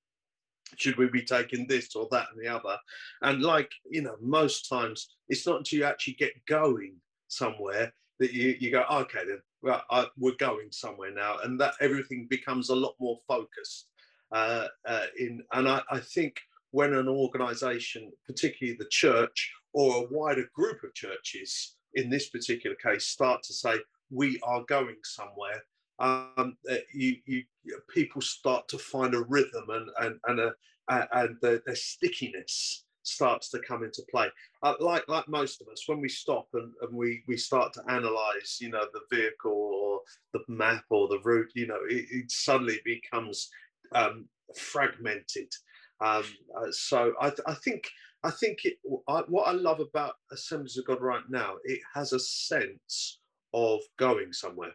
Should 0.76 0.96
we 0.96 1.08
be 1.08 1.22
taking 1.22 1.66
this 1.66 1.94
or 1.94 2.08
that 2.10 2.28
and 2.32 2.42
the 2.42 2.48
other? 2.48 2.78
And 3.20 3.42
like, 3.42 3.70
you 3.90 4.02
know, 4.02 4.16
most 4.20 4.68
times 4.68 5.08
it's 5.28 5.46
not 5.46 5.58
until 5.58 5.80
you 5.80 5.84
actually 5.84 6.14
get 6.14 6.32
going 6.46 6.94
somewhere 7.28 7.92
that 8.18 8.32
you, 8.32 8.56
you 8.58 8.70
go, 8.70 8.84
okay, 8.90 9.20
then 9.26 9.40
well, 9.62 9.82
I, 9.90 10.06
we're 10.16 10.36
going 10.38 10.68
somewhere 10.70 11.12
now. 11.12 11.38
And 11.42 11.60
that 11.60 11.74
everything 11.80 12.26
becomes 12.30 12.70
a 12.70 12.74
lot 12.74 12.94
more 13.00 13.18
focused. 13.28 13.88
Uh, 14.30 14.68
uh, 14.86 15.06
in 15.18 15.42
And 15.52 15.68
I, 15.68 15.82
I 15.90 16.00
think 16.00 16.40
when 16.70 16.94
an 16.94 17.08
organization, 17.08 18.10
particularly 18.26 18.76
the 18.78 18.88
church 18.90 19.52
or 19.74 19.96
a 19.96 20.06
wider 20.10 20.48
group 20.54 20.82
of 20.84 20.94
churches, 20.94 21.76
in 21.94 22.08
this 22.08 22.30
particular 22.30 22.76
case, 22.76 23.04
start 23.04 23.42
to 23.42 23.52
say, 23.52 23.74
we 24.10 24.40
are 24.42 24.64
going 24.68 24.96
somewhere, 25.04 25.62
um, 25.98 26.56
you, 26.94 27.16
you, 27.26 27.44
people 27.88 28.20
start 28.20 28.68
to 28.68 28.78
find 28.78 29.14
a 29.14 29.22
rhythm 29.22 29.64
and 29.68 29.88
and 30.00 30.18
and 30.26 30.40
a 30.40 30.52
and 30.88 31.36
their, 31.40 31.62
their 31.64 31.76
stickiness 31.76 32.84
starts 33.04 33.48
to 33.50 33.58
come 33.66 33.82
into 33.82 34.02
play. 34.10 34.28
Uh, 34.62 34.74
like 34.80 35.06
like 35.08 35.28
most 35.28 35.60
of 35.60 35.68
us, 35.68 35.84
when 35.86 36.00
we 36.00 36.08
stop 36.08 36.48
and, 36.54 36.72
and 36.82 36.96
we 36.96 37.22
we 37.28 37.36
start 37.36 37.72
to 37.74 37.82
analyze, 37.88 38.58
you 38.60 38.70
know, 38.70 38.86
the 38.92 39.16
vehicle 39.16 39.52
or 39.52 40.00
the 40.32 40.40
map 40.52 40.84
or 40.90 41.08
the 41.08 41.20
route, 41.20 41.50
you 41.54 41.66
know, 41.66 41.78
it, 41.88 42.06
it 42.10 42.30
suddenly 42.30 42.80
becomes 42.84 43.50
um, 43.94 44.26
fragmented. 44.56 45.52
Um, 46.00 46.24
uh, 46.56 46.70
so 46.70 47.12
I, 47.20 47.32
I 47.46 47.54
think 47.54 47.88
I 48.24 48.30
think 48.30 48.64
it, 48.64 48.78
I, 49.08 49.22
what 49.28 49.48
I 49.48 49.52
love 49.52 49.80
about 49.80 50.14
Assemblies 50.30 50.78
of 50.78 50.86
God 50.86 51.00
right 51.00 51.24
now, 51.28 51.54
it 51.64 51.80
has 51.94 52.12
a 52.12 52.20
sense 52.20 53.18
of 53.54 53.80
going 53.98 54.32
somewhere. 54.32 54.72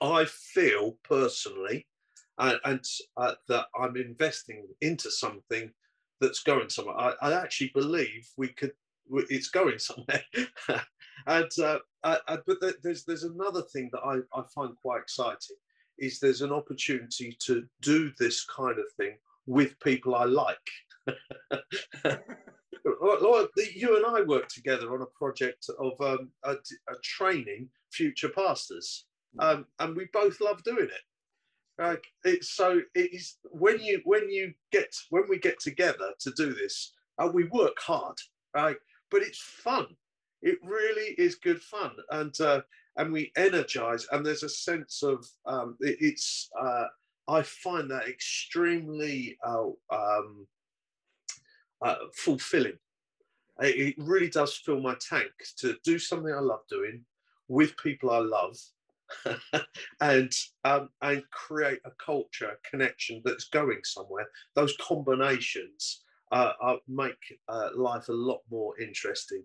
I 0.00 0.24
feel 0.26 0.98
personally, 1.04 1.86
uh, 2.38 2.54
and 2.64 2.84
uh, 3.16 3.34
that 3.48 3.66
I'm 3.78 3.96
investing 3.96 4.66
into 4.80 5.10
something 5.10 5.70
that's 6.20 6.42
going 6.42 6.68
somewhere. 6.68 6.98
I, 6.98 7.14
I 7.20 7.32
actually 7.32 7.70
believe 7.74 8.28
we 8.36 8.48
could. 8.48 8.72
It's 9.10 9.48
going 9.48 9.78
somewhere. 9.78 10.22
and 11.26 11.50
uh, 11.62 11.78
I, 12.04 12.18
I, 12.28 12.38
but 12.46 12.58
there's 12.82 13.04
there's 13.04 13.24
another 13.24 13.62
thing 13.72 13.90
that 13.92 14.00
I, 14.00 14.18
I 14.38 14.42
find 14.54 14.74
quite 14.80 15.02
exciting 15.02 15.56
is 15.98 16.18
there's 16.18 16.42
an 16.42 16.52
opportunity 16.52 17.36
to 17.46 17.64
do 17.82 18.12
this 18.18 18.44
kind 18.46 18.78
of 18.78 18.86
thing 18.96 19.16
with 19.46 19.78
people 19.80 20.14
I 20.14 20.24
like. 20.24 20.56
you 23.74 23.96
and 23.96 24.06
I 24.06 24.22
worked 24.22 24.54
together 24.54 24.92
on 24.94 25.02
a 25.02 25.18
project 25.18 25.68
of 25.78 25.92
um, 26.00 26.30
a, 26.44 26.52
a, 26.52 26.94
training 27.02 27.68
future 27.92 28.28
pastors, 28.28 29.06
um, 29.38 29.66
and 29.78 29.96
we 29.96 30.08
both 30.12 30.40
love 30.40 30.62
doing 30.62 30.86
it. 30.86 31.82
Like 31.82 32.04
it's 32.24 32.50
so 32.50 32.80
it 32.94 33.14
is 33.14 33.36
when 33.44 33.80
you 33.80 34.00
when 34.04 34.30
you 34.30 34.52
get 34.70 34.94
when 35.10 35.24
we 35.28 35.38
get 35.38 35.58
together 35.58 36.10
to 36.20 36.30
do 36.32 36.52
this, 36.54 36.92
uh, 37.18 37.30
we 37.32 37.44
work 37.44 37.78
hard, 37.78 38.18
right? 38.54 38.76
But 39.10 39.22
it's 39.22 39.40
fun. 39.40 39.86
It 40.42 40.58
really 40.62 41.14
is 41.18 41.36
good 41.36 41.62
fun, 41.62 41.92
and 42.10 42.38
uh, 42.40 42.60
and 42.96 43.12
we 43.12 43.32
energize, 43.36 44.06
and 44.12 44.24
there's 44.24 44.42
a 44.42 44.48
sense 44.48 45.02
of 45.02 45.26
um, 45.46 45.76
it, 45.80 45.96
it's. 46.00 46.50
Uh, 46.60 46.84
I 47.28 47.42
find 47.42 47.88
that 47.90 48.08
extremely 48.08 49.38
uh, 49.46 49.68
um, 49.90 50.46
uh, 51.80 51.96
fulfilling. 52.14 52.78
It, 53.60 53.94
really 53.96 54.28
does 54.28 54.56
fill 54.56 54.80
my 54.80 54.96
tank 55.08 55.30
to 55.58 55.76
do 55.84 55.98
something 55.98 56.32
I 56.34 56.40
love 56.40 56.62
doing 56.68 57.04
with 57.48 57.76
people 57.76 58.10
I 58.10 58.18
love, 58.18 58.56
and 60.00 60.32
um, 60.64 60.88
and 61.00 61.22
create 61.30 61.80
a 61.84 61.90
culture 62.04 62.58
connection 62.68 63.22
that's 63.24 63.48
going 63.48 63.80
somewhere. 63.84 64.26
Those 64.54 64.76
combinations 64.80 66.02
uh, 66.32 66.76
make 66.88 67.38
uh, 67.48 67.70
life 67.76 68.08
a 68.08 68.12
lot 68.12 68.40
more 68.50 68.78
interesting. 68.80 69.44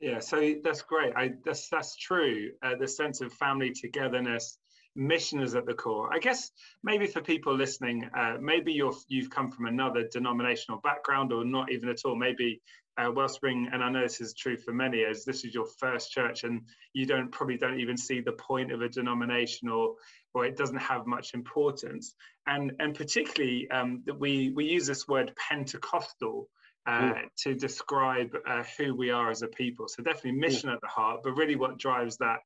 Yeah, 0.00 0.20
so 0.20 0.54
that's 0.62 0.82
great. 0.82 1.12
I 1.16 1.32
that's 1.44 1.68
that's 1.68 1.96
true. 1.96 2.50
Uh, 2.62 2.74
the 2.78 2.88
sense 2.88 3.20
of 3.20 3.32
family 3.32 3.72
togetherness, 3.72 4.58
mission 4.94 5.40
is 5.40 5.54
at 5.54 5.66
the 5.66 5.74
core. 5.74 6.12
I 6.12 6.18
guess 6.18 6.50
maybe 6.82 7.06
for 7.06 7.22
people 7.22 7.56
listening, 7.56 8.08
uh, 8.16 8.36
maybe 8.40 8.72
you're 8.72 8.94
you've 9.08 9.30
come 9.30 9.50
from 9.50 9.66
another 9.66 10.06
denominational 10.12 10.80
background, 10.80 11.32
or 11.32 11.44
not 11.44 11.72
even 11.72 11.88
at 11.88 12.04
all. 12.04 12.14
Maybe 12.14 12.60
uh, 12.98 13.10
Wellspring, 13.10 13.68
and 13.72 13.82
I 13.82 13.90
know 13.90 14.02
this 14.02 14.20
is 14.20 14.34
true 14.34 14.56
for 14.56 14.72
many, 14.72 15.04
as 15.04 15.24
this 15.24 15.44
is 15.44 15.54
your 15.54 15.66
first 15.78 16.10
church, 16.10 16.44
and 16.44 16.62
you 16.92 17.06
don't 17.06 17.30
probably 17.30 17.56
don't 17.56 17.80
even 17.80 17.96
see 17.96 18.20
the 18.20 18.32
point 18.32 18.72
of 18.72 18.80
a 18.82 18.88
denomination, 18.88 19.68
or 19.68 19.96
or 20.34 20.44
it 20.46 20.56
doesn't 20.56 20.76
have 20.76 21.06
much 21.06 21.34
importance. 21.34 22.14
And 22.46 22.72
and 22.78 22.94
particularly 22.94 23.70
um, 23.70 24.02
that 24.06 24.18
we 24.18 24.50
we 24.54 24.66
use 24.66 24.86
this 24.86 25.06
word 25.06 25.32
Pentecostal. 25.36 26.48
Uh, 26.88 27.14
to 27.36 27.52
describe 27.52 28.30
uh, 28.46 28.62
who 28.78 28.94
we 28.94 29.10
are 29.10 29.28
as 29.28 29.42
a 29.42 29.48
people. 29.48 29.88
So 29.88 30.04
definitely 30.04 30.38
mission 30.38 30.70
at 30.70 30.80
the 30.80 30.86
heart, 30.86 31.22
but 31.24 31.32
really 31.32 31.56
what 31.56 31.78
drives 31.78 32.18
that 32.18 32.38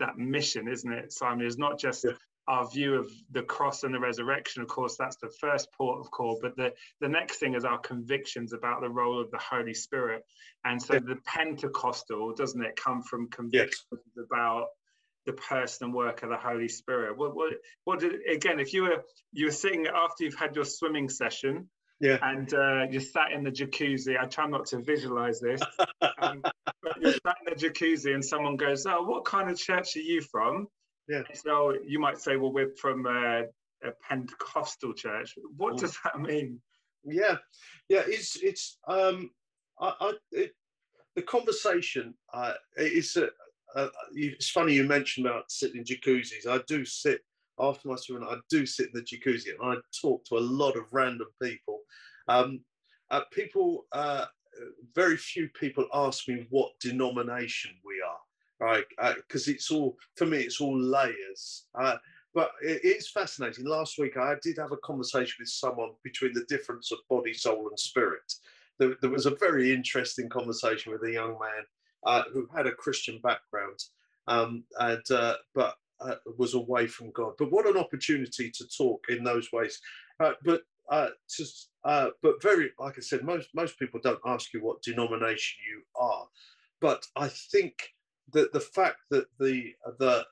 that 0.00 0.18
mission, 0.18 0.66
isn't 0.66 0.92
it, 0.92 1.12
Simon? 1.12 1.46
Is 1.46 1.58
not 1.58 1.78
just 1.78 2.02
yeah. 2.02 2.10
Our 2.46 2.68
view 2.68 2.94
of 2.94 3.10
the 3.30 3.42
cross 3.42 3.84
and 3.84 3.94
the 3.94 3.98
resurrection. 3.98 4.62
Of 4.62 4.68
course, 4.68 4.96
that's 4.96 5.16
the 5.16 5.32
first 5.40 5.72
port 5.72 6.00
of 6.00 6.10
call. 6.10 6.38
But 6.40 6.56
the 6.56 6.72
the 7.00 7.08
next 7.08 7.38
thing 7.38 7.54
is 7.54 7.64
our 7.64 7.78
convictions 7.78 8.52
about 8.52 8.80
the 8.80 8.90
role 8.90 9.20
of 9.20 9.30
the 9.30 9.38
Holy 9.38 9.74
Spirit. 9.74 10.22
And 10.64 10.80
so 10.80 10.94
yeah. 10.94 11.00
the 11.06 11.16
Pentecostal, 11.24 12.34
doesn't 12.34 12.62
it, 12.62 12.76
come 12.76 13.02
from 13.02 13.28
convictions 13.28 13.86
yes. 13.92 14.26
about 14.26 14.66
the 15.26 15.32
person 15.32 15.86
and 15.86 15.94
work 15.94 16.22
of 16.22 16.28
the 16.28 16.36
Holy 16.36 16.68
Spirit. 16.68 17.16
What, 17.16 17.34
what, 17.34 17.54
what 17.84 18.00
did, 18.00 18.12
again, 18.30 18.60
if 18.60 18.74
you 18.74 18.82
were 18.82 19.04
you 19.32 19.46
were 19.46 19.52
sitting 19.52 19.86
after 19.86 20.24
you've 20.24 20.34
had 20.34 20.54
your 20.54 20.66
swimming 20.66 21.08
session, 21.08 21.68
yeah. 22.00 22.18
And 22.20 22.52
uh, 22.52 22.86
you 22.90 23.00
sat 23.00 23.32
in 23.32 23.44
the 23.44 23.50
jacuzzi. 23.50 24.18
I 24.20 24.26
try 24.26 24.46
not 24.46 24.66
to 24.66 24.78
visualize 24.78 25.40
this. 25.40 25.60
um, 26.18 26.42
you're 27.00 27.12
sat 27.12 27.36
in 27.46 27.46
the 27.46 27.54
jacuzzi, 27.54 28.12
and 28.12 28.24
someone 28.24 28.56
goes, 28.56 28.84
"Oh, 28.86 29.04
what 29.04 29.24
kind 29.24 29.48
of 29.48 29.56
church 29.56 29.96
are 29.96 30.00
you 30.00 30.20
from?" 30.20 30.68
Yeah. 31.08 31.22
So 31.34 31.74
you 31.86 31.98
might 31.98 32.18
say, 32.18 32.36
"Well, 32.36 32.52
we're 32.52 32.74
from 32.76 33.06
a, 33.06 33.44
a 33.82 33.92
Pentecostal 34.08 34.94
church." 34.94 35.34
What 35.56 35.78
does 35.78 35.96
that 36.04 36.20
mean? 36.20 36.60
Yeah, 37.04 37.36
yeah. 37.88 38.02
It's 38.06 38.36
it's 38.36 38.78
um, 38.88 39.30
I, 39.80 39.94
I 40.00 40.12
it, 40.32 40.52
the 41.16 41.22
conversation. 41.22 42.14
Uh, 42.32 42.54
it's 42.76 43.16
a, 43.16 43.28
uh, 43.76 43.88
it's 44.12 44.50
funny 44.50 44.74
you 44.74 44.84
mentioned 44.84 45.26
about 45.26 45.50
sitting 45.50 45.78
in 45.78 45.84
jacuzzis. 45.84 46.46
I 46.48 46.62
do 46.66 46.84
sit 46.84 47.20
after 47.58 47.88
my 47.88 47.96
swimming, 47.96 48.28
I 48.28 48.36
do 48.50 48.66
sit 48.66 48.90
in 48.92 48.92
the 48.94 49.02
jacuzzi 49.02 49.50
and 49.58 49.62
I 49.62 49.76
talk 50.00 50.24
to 50.26 50.38
a 50.38 50.40
lot 50.40 50.76
of 50.76 50.84
random 50.92 51.28
people. 51.42 51.80
Um, 52.28 52.60
uh, 53.10 53.22
people, 53.32 53.86
uh, 53.92 54.26
very 54.94 55.16
few 55.16 55.48
people 55.48 55.86
ask 55.92 56.28
me 56.28 56.46
what 56.50 56.72
denomination 56.80 57.72
we 57.84 58.02
are, 58.06 58.18
right? 58.64 58.84
Because 59.16 59.48
uh, 59.48 59.52
it's 59.52 59.70
all, 59.70 59.96
for 60.16 60.26
me, 60.26 60.38
it's 60.38 60.60
all 60.60 60.78
layers. 60.78 61.66
Uh, 61.74 61.96
but 62.34 62.52
it 62.62 62.84
is 62.84 63.10
fascinating. 63.10 63.64
Last 63.64 63.98
week, 63.98 64.16
I 64.16 64.34
did 64.42 64.56
have 64.58 64.72
a 64.72 64.78
conversation 64.78 65.36
with 65.38 65.48
someone 65.48 65.90
between 66.02 66.32
the 66.32 66.46
difference 66.48 66.90
of 66.90 66.98
body, 67.08 67.32
soul, 67.32 67.68
and 67.68 67.78
spirit. 67.78 68.32
There, 68.78 68.96
there 69.00 69.10
was 69.10 69.26
a 69.26 69.36
very 69.36 69.72
interesting 69.72 70.28
conversation 70.28 70.92
with 70.92 71.02
a 71.04 71.12
young 71.12 71.38
man 71.38 71.64
uh, 72.04 72.24
who 72.32 72.48
had 72.54 72.66
a 72.66 72.72
Christian 72.72 73.20
background. 73.22 73.78
Um, 74.26 74.64
and 74.80 75.08
uh, 75.10 75.34
but 75.54 75.76
uh, 76.00 76.16
was 76.38 76.54
away 76.54 76.86
from 76.86 77.12
God. 77.12 77.34
But 77.38 77.52
what 77.52 77.66
an 77.66 77.76
opportunity 77.76 78.50
to 78.50 78.64
talk 78.76 79.06
in 79.10 79.22
those 79.22 79.52
ways. 79.52 79.80
Uh, 80.18 80.32
but 80.44 80.62
to, 80.90 81.44
uh, 81.84 82.08
but 82.22 82.42
very, 82.42 82.70
like 82.78 82.98
I 82.98 83.00
said, 83.02 83.22
most 83.22 83.48
most 83.54 83.78
people 83.78 84.00
don't 84.02 84.20
ask 84.26 84.52
you 84.52 84.60
what 84.60 84.82
denomination 84.82 85.58
you 85.70 85.82
are. 85.94 86.26
But 86.80 87.06
I 87.16 87.28
think 87.28 87.93
that 88.32 88.52
the 88.52 88.60
fact 88.60 88.98
that 89.10 89.26
the 89.38 89.72
the 89.98 90.24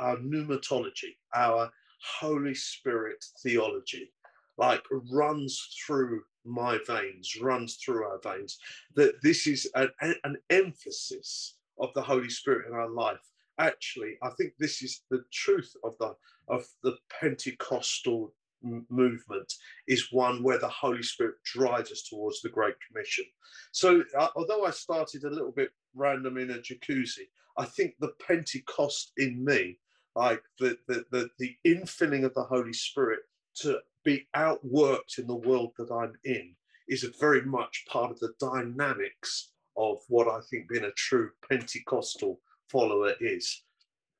our 0.00 0.16
pneumatology, 0.16 1.16
our 1.34 1.70
Holy 2.20 2.54
Spirit 2.54 3.24
theology, 3.42 4.12
like 4.56 4.82
runs 5.12 5.76
through 5.84 6.22
my 6.44 6.78
veins, 6.86 7.36
runs 7.40 7.76
through 7.76 8.04
our 8.04 8.20
veins. 8.22 8.58
That 8.94 9.20
this 9.22 9.46
is 9.46 9.70
an, 9.74 9.90
an 10.00 10.36
emphasis 10.50 11.56
of 11.80 11.92
the 11.94 12.02
Holy 12.02 12.30
Spirit 12.30 12.66
in 12.68 12.74
our 12.74 12.88
life 12.88 13.20
actually, 13.58 14.16
I 14.22 14.30
think 14.30 14.52
this 14.58 14.82
is 14.82 15.02
the 15.10 15.24
truth 15.32 15.74
of 15.84 15.94
the 15.98 16.14
of 16.48 16.66
the 16.82 16.96
Pentecostal 17.20 18.32
movement 18.88 19.52
is 19.86 20.08
one 20.10 20.42
where 20.42 20.58
the 20.58 20.68
Holy 20.68 21.02
Spirit 21.02 21.34
drives 21.44 21.92
us 21.92 22.02
towards 22.08 22.40
the 22.40 22.48
Great 22.48 22.74
Commission. 22.86 23.24
So, 23.70 24.02
uh, 24.18 24.28
although 24.34 24.64
I 24.64 24.70
started 24.70 25.24
a 25.24 25.30
little 25.30 25.52
bit 25.52 25.70
random 25.94 26.38
in 26.38 26.50
a 26.50 26.54
jacuzzi, 26.54 27.28
I 27.58 27.64
think 27.64 27.94
the 27.98 28.12
Pentecost 28.24 29.12
in 29.16 29.44
me, 29.44 29.78
like 30.14 30.42
the 30.58 30.78
the 30.86 31.04
the, 31.10 31.28
the 31.38 31.56
infilling 31.66 32.24
of 32.24 32.32
the 32.34 32.44
Holy 32.44 32.72
Spirit 32.72 33.20
to 33.56 33.80
be 34.04 34.26
outworked 34.36 35.18
in 35.18 35.26
the 35.26 35.34
world 35.34 35.72
that 35.78 35.90
I'm 35.90 36.14
in, 36.24 36.54
is 36.88 37.04
very 37.20 37.42
much 37.42 37.84
part 37.88 38.12
of 38.12 38.20
the 38.20 38.32
dynamics 38.40 39.50
of 39.76 39.98
what 40.08 40.28
I 40.28 40.40
think 40.48 40.68
being 40.68 40.84
a 40.84 40.92
true 40.92 41.30
Pentecostal 41.48 42.40
follower 42.70 43.14
is. 43.20 43.64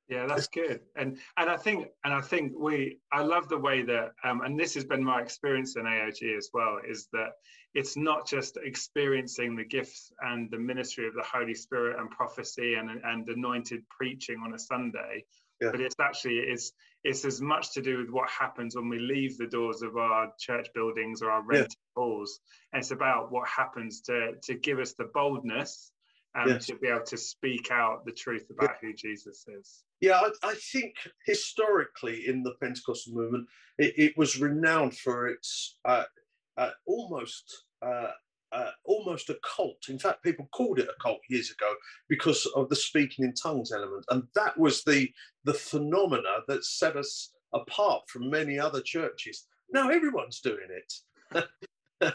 Yeah, 0.09 0.25
that's 0.25 0.47
good. 0.47 0.81
And 0.95 1.19
and 1.37 1.49
I 1.49 1.55
think 1.55 1.87
and 2.03 2.11
I 2.11 2.21
think 2.21 2.53
we 2.57 2.97
I 3.13 3.21
love 3.21 3.47
the 3.47 3.59
way 3.59 3.83
that 3.83 4.11
um, 4.23 4.41
and 4.41 4.59
this 4.59 4.73
has 4.73 4.83
been 4.83 5.03
my 5.03 5.21
experience 5.21 5.75
in 5.75 5.83
AOG 5.83 6.35
as 6.35 6.49
well, 6.51 6.79
is 6.87 7.07
that 7.13 7.33
it's 7.75 7.95
not 7.95 8.27
just 8.27 8.57
experiencing 8.57 9.55
the 9.55 9.63
gifts 9.63 10.11
and 10.21 10.49
the 10.49 10.57
ministry 10.57 11.07
of 11.07 11.13
the 11.13 11.23
Holy 11.23 11.53
Spirit 11.53 11.99
and 11.99 12.09
prophecy 12.09 12.73
and 12.73 12.89
and 13.03 13.29
anointed 13.29 13.87
preaching 13.89 14.41
on 14.43 14.55
a 14.55 14.59
Sunday, 14.59 15.25
yeah. 15.61 15.69
but 15.69 15.79
it's 15.79 15.95
actually 16.01 16.39
it's 16.39 16.71
it's 17.03 17.23
as 17.23 17.39
much 17.39 17.73
to 17.73 17.81
do 17.81 17.99
with 17.99 18.09
what 18.09 18.29
happens 18.29 18.75
when 18.75 18.89
we 18.89 18.97
leave 18.97 19.37
the 19.37 19.45
doors 19.45 19.83
of 19.83 19.95
our 19.95 20.33
church 20.39 20.69
buildings 20.73 21.21
or 21.21 21.29
our 21.29 21.43
rented 21.43 21.69
yeah. 21.69 22.01
halls. 22.01 22.39
And 22.73 22.81
it's 22.81 22.91
about 22.91 23.31
what 23.31 23.47
happens 23.47 24.01
to 24.01 24.31
to 24.41 24.55
give 24.55 24.79
us 24.79 24.93
the 24.93 25.09
boldness 25.13 25.91
um, 26.39 26.49
yes. 26.49 26.67
to 26.67 26.75
be 26.75 26.87
able 26.87 27.05
to 27.05 27.17
speak 27.17 27.69
out 27.71 28.05
the 28.05 28.11
truth 28.11 28.45
about 28.49 28.75
yeah. 28.81 28.89
who 28.89 28.93
Jesus 28.93 29.45
is. 29.47 29.83
Yeah, 30.01 30.21
I, 30.21 30.29
I, 30.43 30.55
think 30.71 30.95
historically 31.25 32.27
in 32.27 32.43
the 32.43 32.53
Pentecostal 32.61 33.13
movement, 33.13 33.47
it, 33.77 33.93
it 33.97 34.17
was 34.17 34.39
renowned 34.39 34.97
for 34.97 35.27
its 35.27 35.77
uh, 35.85 36.03
uh, 36.57 36.69
almost 36.85 37.65
uh, 37.81 38.11
uh, 38.51 38.71
almost 38.85 39.29
a 39.29 39.37
cult. 39.55 39.89
In 39.89 39.99
fact, 39.99 40.23
people 40.23 40.47
called 40.51 40.79
it 40.79 40.87
a 40.87 41.03
cult 41.03 41.19
years 41.29 41.51
ago 41.51 41.71
because 42.07 42.45
of 42.55 42.69
the 42.69 42.75
speaking 42.75 43.25
in 43.25 43.33
tongues 43.33 43.71
element, 43.71 44.05
and 44.09 44.23
that 44.35 44.57
was 44.57 44.83
the 44.83 45.11
the 45.43 45.53
phenomena 45.53 46.37
that 46.47 46.63
set 46.63 46.95
us 46.95 47.31
apart 47.53 48.03
from 48.07 48.29
many 48.29 48.57
other 48.57 48.81
churches. 48.81 49.47
Now 49.71 49.89
everyone's 49.89 50.39
doing 50.39 50.67
it. 50.69 50.93
so, 52.01 52.11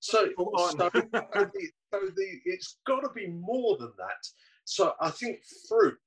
so, 0.00 0.28
so, 0.78 0.90
the, 0.92 1.70
so 1.94 2.08
the, 2.16 2.40
it's 2.44 2.78
got 2.86 3.00
to 3.00 3.10
be 3.14 3.28
more 3.28 3.76
than 3.78 3.92
that. 3.98 4.26
So 4.64 4.92
I 5.00 5.10
think 5.10 5.40
fruit 5.68 5.98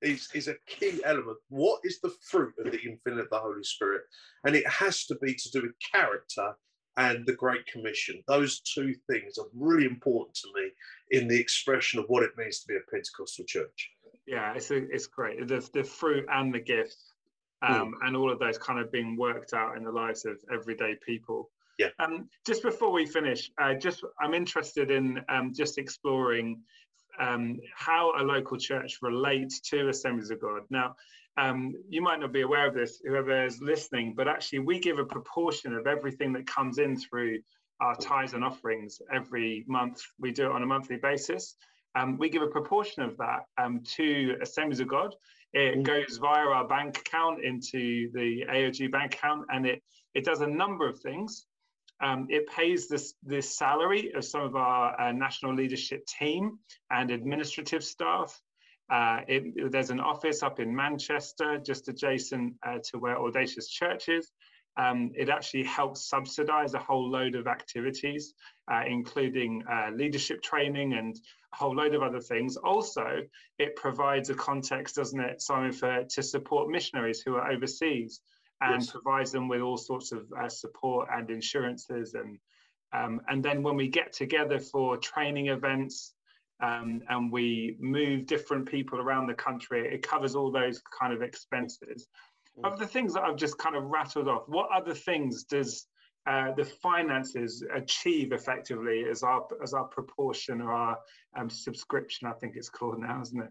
is, 0.00 0.28
is 0.34 0.48
a 0.48 0.56
key 0.66 1.00
element. 1.04 1.38
What 1.48 1.80
is 1.84 2.00
the 2.00 2.12
fruit 2.28 2.52
of 2.58 2.70
the 2.70 2.78
infilling 2.78 3.20
of 3.20 3.30
the 3.30 3.38
Holy 3.38 3.62
Spirit? 3.62 4.02
And 4.44 4.54
it 4.56 4.66
has 4.68 5.06
to 5.06 5.16
be 5.22 5.34
to 5.34 5.50
do 5.50 5.62
with 5.62 5.72
character 5.92 6.54
and 6.96 7.24
the 7.26 7.34
Great 7.34 7.66
Commission. 7.66 8.22
Those 8.26 8.60
two 8.60 8.94
things 9.10 9.38
are 9.38 9.46
really 9.54 9.86
important 9.86 10.34
to 10.36 10.48
me 10.54 10.70
in 11.10 11.28
the 11.28 11.38
expression 11.38 12.00
of 12.00 12.06
what 12.08 12.22
it 12.22 12.32
means 12.36 12.60
to 12.60 12.68
be 12.68 12.76
a 12.76 12.90
Pentecostal 12.90 13.46
church. 13.46 13.90
Yeah, 14.26 14.52
it's 14.54 14.70
a, 14.70 14.76
it's 14.76 15.06
great. 15.06 15.46
The, 15.48 15.66
the 15.72 15.84
fruit 15.84 16.26
and 16.30 16.52
the 16.52 16.60
gifts, 16.60 17.12
hmm. 17.62 17.72
um, 17.72 17.94
mm. 17.94 18.06
and 18.06 18.16
all 18.16 18.30
of 18.30 18.38
those 18.38 18.58
kind 18.58 18.78
of 18.78 18.92
being 18.92 19.16
worked 19.16 19.54
out 19.54 19.76
in 19.76 19.84
the 19.84 19.90
lives 19.90 20.26
of 20.26 20.38
everyday 20.52 20.96
people. 21.06 21.50
Yeah. 21.78 21.88
Um, 21.98 22.28
just 22.46 22.62
before 22.62 22.92
we 22.92 23.06
finish, 23.06 23.50
uh, 23.60 23.74
just 23.74 24.04
I'm 24.20 24.34
interested 24.34 24.90
in 24.90 25.20
um, 25.28 25.52
just 25.54 25.78
exploring 25.78 26.60
um, 27.18 27.58
how 27.74 28.12
a 28.18 28.22
local 28.22 28.56
church 28.56 28.98
relates 29.02 29.60
to 29.70 29.88
Assemblies 29.88 30.30
of 30.30 30.40
God. 30.40 30.62
Now, 30.70 30.96
um, 31.38 31.74
you 31.88 32.02
might 32.02 32.20
not 32.20 32.32
be 32.32 32.42
aware 32.42 32.66
of 32.66 32.74
this, 32.74 33.00
whoever 33.04 33.44
is 33.44 33.60
listening, 33.60 34.14
but 34.14 34.28
actually 34.28 34.60
we 34.60 34.78
give 34.78 34.98
a 34.98 35.04
proportion 35.04 35.74
of 35.74 35.86
everything 35.86 36.32
that 36.34 36.46
comes 36.46 36.78
in 36.78 36.96
through 36.96 37.38
our 37.80 37.96
tithes 37.96 38.34
and 38.34 38.44
offerings 38.44 39.00
every 39.12 39.64
month. 39.66 40.02
We 40.20 40.30
do 40.30 40.46
it 40.46 40.52
on 40.52 40.62
a 40.62 40.66
monthly 40.66 40.96
basis. 40.96 41.56
Um, 41.94 42.16
we 42.18 42.28
give 42.28 42.42
a 42.42 42.46
proportion 42.46 43.02
of 43.02 43.16
that 43.18 43.44
um, 43.58 43.82
to 43.96 44.36
Assemblies 44.40 44.80
of 44.80 44.88
God. 44.88 45.14
It 45.52 45.78
mm. 45.78 45.82
goes 45.82 46.18
via 46.18 46.46
our 46.46 46.66
bank 46.66 46.98
account 46.98 47.44
into 47.44 48.10
the 48.12 48.44
AOG 48.50 48.90
bank 48.90 49.14
account, 49.14 49.46
and 49.50 49.66
it 49.66 49.82
it 50.14 50.24
does 50.24 50.40
a 50.40 50.46
number 50.46 50.88
of 50.88 51.00
things. 51.00 51.46
Um, 52.02 52.26
it 52.28 52.48
pays 52.48 52.88
this, 52.88 53.14
this 53.22 53.56
salary 53.56 54.12
of 54.14 54.24
some 54.24 54.42
of 54.42 54.56
our 54.56 55.00
uh, 55.00 55.12
national 55.12 55.54
leadership 55.54 56.04
team 56.06 56.58
and 56.90 57.10
administrative 57.10 57.84
staff. 57.84 58.38
Uh, 58.90 59.20
it, 59.28 59.70
there's 59.70 59.90
an 59.90 60.00
office 60.00 60.42
up 60.42 60.58
in 60.58 60.74
Manchester, 60.74 61.58
just 61.64 61.88
adjacent 61.88 62.54
uh, 62.66 62.78
to 62.90 62.98
where 62.98 63.18
Audacious 63.18 63.68
Church 63.68 64.08
is. 64.08 64.30
Um, 64.76 65.12
it 65.14 65.28
actually 65.28 65.64
helps 65.64 66.08
subsidize 66.08 66.74
a 66.74 66.78
whole 66.78 67.08
load 67.10 67.34
of 67.34 67.46
activities, 67.46 68.34
uh, 68.72 68.82
including 68.86 69.62
uh, 69.70 69.90
leadership 69.94 70.42
training 70.42 70.94
and 70.94 71.14
a 71.52 71.56
whole 71.56 71.74
load 71.74 71.94
of 71.94 72.02
other 72.02 72.20
things. 72.20 72.56
Also, 72.56 73.20
it 73.58 73.76
provides 73.76 74.30
a 74.30 74.34
context, 74.34 74.96
doesn't 74.96 75.20
it, 75.20 75.40
Simon, 75.40 75.72
for 75.72 76.04
to 76.04 76.22
support 76.22 76.70
missionaries 76.70 77.20
who 77.20 77.36
are 77.36 77.50
overseas 77.50 78.20
and 78.62 78.82
yes. 78.82 78.90
provides 78.90 79.32
them 79.32 79.48
with 79.48 79.60
all 79.60 79.76
sorts 79.76 80.12
of 80.12 80.26
uh, 80.38 80.48
support 80.48 81.08
and 81.12 81.30
insurances 81.30 82.14
and 82.14 82.38
um, 82.92 83.20
and 83.28 83.42
then 83.42 83.62
when 83.62 83.76
we 83.76 83.88
get 83.88 84.12
together 84.12 84.58
for 84.58 84.96
training 84.98 85.48
events 85.48 86.14
um, 86.62 87.02
and 87.08 87.32
we 87.32 87.76
move 87.80 88.26
different 88.26 88.66
people 88.66 89.00
around 89.00 89.26
the 89.26 89.34
country, 89.34 89.92
it 89.92 90.06
covers 90.06 90.34
all 90.34 90.50
those 90.50 90.80
kind 90.98 91.12
of 91.12 91.22
expenses. 91.22 92.06
Mm. 92.58 92.70
Of 92.70 92.78
the 92.78 92.86
things 92.86 93.14
that 93.14 93.22
I've 93.22 93.36
just 93.36 93.58
kind 93.58 93.76
of 93.76 93.84
rattled 93.84 94.28
off, 94.28 94.42
what 94.46 94.68
other 94.70 94.94
things 94.94 95.44
does 95.44 95.86
uh, 96.26 96.52
the 96.52 96.64
finances 96.64 97.64
achieve 97.74 98.32
effectively 98.32 99.06
as 99.10 99.22
our 99.22 99.44
as 99.62 99.74
our 99.74 99.84
proportion 99.84 100.60
or 100.60 100.72
our 100.72 100.98
um, 101.36 101.50
subscription? 101.50 102.28
I 102.28 102.32
think 102.32 102.56
it's 102.56 102.68
called 102.68 103.00
now, 103.00 103.22
isn't 103.22 103.42
it? 103.42 103.50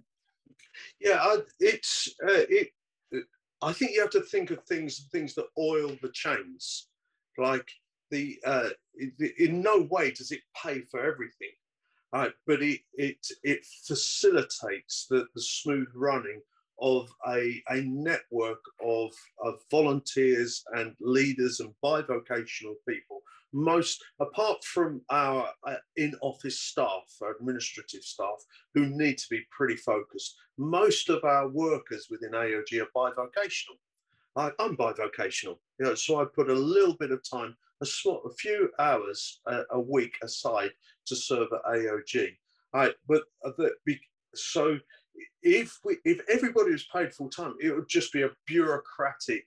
Yeah, 1.00 1.36
it's 1.60 2.14
uh, 2.24 2.46
it 2.48 2.70
I 3.62 3.74
think 3.74 3.92
you 3.92 4.02
have 4.02 4.10
to 4.12 4.22
think 4.22 4.52
of 4.52 4.64
things 4.64 5.08
things 5.12 5.36
that 5.36 5.46
oil 5.58 5.96
the 6.02 6.12
chains, 6.14 6.88
like 7.38 7.70
the 8.10 8.40
uh, 8.46 8.70
in 9.38 9.62
no 9.62 9.88
way 9.90 10.12
does 10.12 10.32
it 10.32 10.42
pay 10.62 10.82
for 10.82 11.00
everything, 11.00 11.52
right? 12.14 12.32
But 12.48 12.62
it 12.62 12.82
it 12.94 13.26
it 13.44 13.66
facilitates 13.86 15.08
the, 15.10 15.28
the 15.36 15.42
smooth 15.42 15.90
running 15.94 16.42
of 16.82 17.10
a, 17.28 17.62
a 17.70 17.82
network 17.82 18.60
of, 18.84 19.12
of 19.44 19.56
volunteers 19.70 20.64
and 20.74 20.96
leaders 21.00 21.60
and 21.60 21.74
bivocational 21.84 22.74
people. 22.90 23.22
Most 23.54 24.04
apart 24.20 24.64
from 24.64 25.02
our 25.10 25.50
uh, 25.68 25.76
in-office 25.98 26.60
staff 26.60 27.04
our 27.22 27.36
administrative 27.36 28.02
staff 28.02 28.46
who 28.74 28.88
need 28.88 29.18
to 29.18 29.28
be 29.30 29.42
pretty 29.52 29.76
focused 29.76 30.38
most 30.58 31.10
of 31.10 31.24
our 31.24 31.50
workers 31.50 32.08
within 32.10 32.32
aog 32.32 32.72
are 32.82 32.88
bivocational. 32.96 33.78
I, 34.36 34.52
am 34.60 34.78
bivocational. 34.78 35.58
You 35.80 35.86
know 35.86 35.96
so 35.96 36.22
i 36.22 36.26
put 36.26 36.50
a 36.50 36.54
little 36.54 36.96
bit 36.96 37.12
of 37.12 37.22
time 37.30 37.56
a, 37.82 37.86
a 38.26 38.34
few 38.40 38.70
hours 38.80 39.42
uh, 39.48 39.64
a 39.72 39.80
week 39.80 40.16
aside 40.24 40.72
to 41.08 41.16
serve 41.16 41.50
at 41.52 41.74
aog 41.74 42.38
right 42.74 42.94
but 43.08 43.24
uh, 43.44 43.52
the, 43.58 43.72
so 44.34 44.78
if 45.42 45.80
we 45.84 45.98
if 46.06 46.20
everybody 46.30 46.72
was 46.72 46.86
paid 46.94 47.14
full 47.14 47.30
time 47.30 47.56
it 47.60 47.76
would 47.76 47.88
just 47.88 48.14
be 48.14 48.22
a 48.24 48.30
bureaucratic 48.46 49.46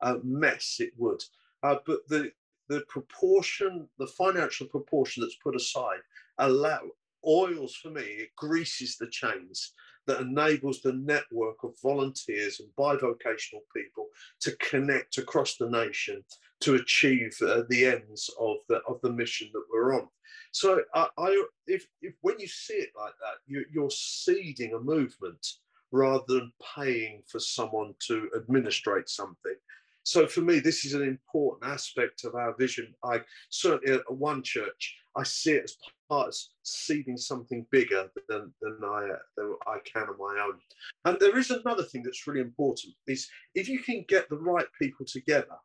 uh, 0.00 0.16
mess 0.22 0.76
it 0.80 0.92
would. 0.96 1.22
Uh, 1.62 1.76
but 1.86 2.00
the 2.08 2.30
the 2.68 2.80
proportion, 2.88 3.88
the 3.98 4.06
financial 4.06 4.66
proportion 4.66 5.22
that's 5.22 5.36
put 5.42 5.54
aside, 5.54 6.00
allow 6.38 6.80
oils 7.26 7.74
for 7.74 7.90
me, 7.90 8.02
it 8.02 8.36
greases 8.36 8.96
the 8.96 9.08
chains 9.08 9.72
that 10.06 10.20
enables 10.20 10.80
the 10.82 10.92
network 10.92 11.62
of 11.62 11.80
volunteers 11.82 12.60
and 12.60 12.68
bivocational 12.78 13.62
people 13.74 14.06
to 14.40 14.54
connect 14.56 15.18
across 15.18 15.56
the 15.56 15.68
nation 15.68 16.22
to 16.64 16.74
achieve 16.76 17.36
uh, 17.42 17.62
the 17.68 17.86
ends 17.86 18.30
of 18.40 18.56
the 18.68 18.78
of 18.88 19.00
the 19.02 19.12
mission 19.12 19.48
that 19.52 19.64
we're 19.70 19.94
on. 19.94 20.08
So 20.52 20.82
I, 20.94 21.08
I 21.18 21.44
if, 21.66 21.86
if 22.00 22.14
when 22.20 22.38
you 22.38 22.46
see 22.46 22.74
it 22.74 22.90
like 22.96 23.14
that, 23.20 23.36
you, 23.46 23.64
you're 23.72 23.90
seeding 23.90 24.74
a 24.74 24.78
movement 24.78 25.44
rather 25.90 26.24
than 26.28 26.52
paying 26.76 27.22
for 27.30 27.40
someone 27.40 27.94
to 28.06 28.30
administrate 28.36 29.08
something. 29.08 29.56
So 30.04 30.26
for 30.26 30.42
me, 30.42 30.60
this 30.60 30.84
is 30.84 30.94
an 30.94 31.02
important 31.02 31.72
aspect 31.72 32.24
of 32.24 32.34
our 32.34 32.54
vision. 32.56 32.94
I 33.02 33.22
certainly 33.48 33.94
at 33.94 34.12
one 34.12 34.42
church, 34.42 34.96
I 35.16 35.22
see 35.22 35.52
it 35.52 35.64
as 35.64 35.76
part 36.08 36.28
of 36.28 36.34
seeding 36.62 37.16
something 37.16 37.66
bigger 37.70 38.08
than, 38.28 38.52
than, 38.60 38.78
I, 38.84 39.08
than 39.36 39.56
I 39.66 39.78
can 39.84 40.02
on 40.02 40.18
my 40.18 40.42
own. 40.44 40.58
And 41.04 41.18
there 41.20 41.38
is 41.38 41.50
another 41.50 41.84
thing 41.84 42.02
that's 42.02 42.26
really 42.26 42.40
important 42.40 42.94
is 43.06 43.28
if 43.54 43.68
you 43.68 43.78
can 43.78 44.04
get 44.08 44.28
the 44.28 44.36
right 44.36 44.66
people 44.80 45.06
together, 45.06 45.56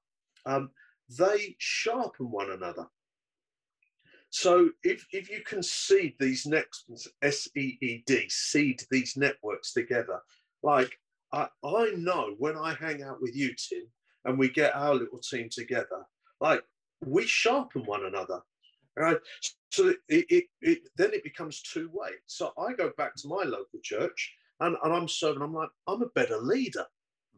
um, 0.45 0.69
they 1.17 1.55
sharpen 1.57 2.31
one 2.31 2.51
another. 2.51 2.87
So 4.29 4.69
if, 4.83 5.05
if 5.11 5.29
you 5.29 5.41
can 5.43 5.63
seed 5.63 6.15
these 6.19 6.45
next 6.45 6.85
S-E-E-D, 7.21 8.29
seed 8.29 8.83
these 8.91 9.17
networks 9.17 9.73
together, 9.73 10.19
like 10.61 10.99
I, 11.33 11.47
I 11.63 11.91
know 11.97 12.35
when 12.37 12.55
I 12.55 12.75
hang 12.75 13.01
out 13.01 13.21
with 13.21 13.35
you, 13.35 13.53
Tim, 13.55 13.87
and 14.25 14.37
we 14.37 14.49
get 14.49 14.75
our 14.75 14.93
little 14.93 15.19
team 15.19 15.49
together, 15.49 16.05
like 16.39 16.63
we 17.05 17.25
sharpen 17.25 17.85
one 17.85 18.05
another. 18.05 18.41
Right. 18.95 19.17
So 19.71 19.93
it, 20.09 20.25
it, 20.29 20.45
it 20.61 20.79
then 20.97 21.13
it 21.13 21.23
becomes 21.23 21.61
two 21.61 21.89
way. 21.93 22.09
So 22.25 22.51
I 22.57 22.73
go 22.73 22.91
back 22.97 23.15
to 23.17 23.29
my 23.29 23.43
local 23.43 23.79
church 23.81 24.33
and, 24.59 24.75
and 24.83 24.93
I'm 24.93 25.07
serving, 25.07 25.41
I'm 25.41 25.53
like, 25.53 25.69
I'm 25.87 26.01
a 26.01 26.07
better 26.15 26.37
leader. 26.37 26.85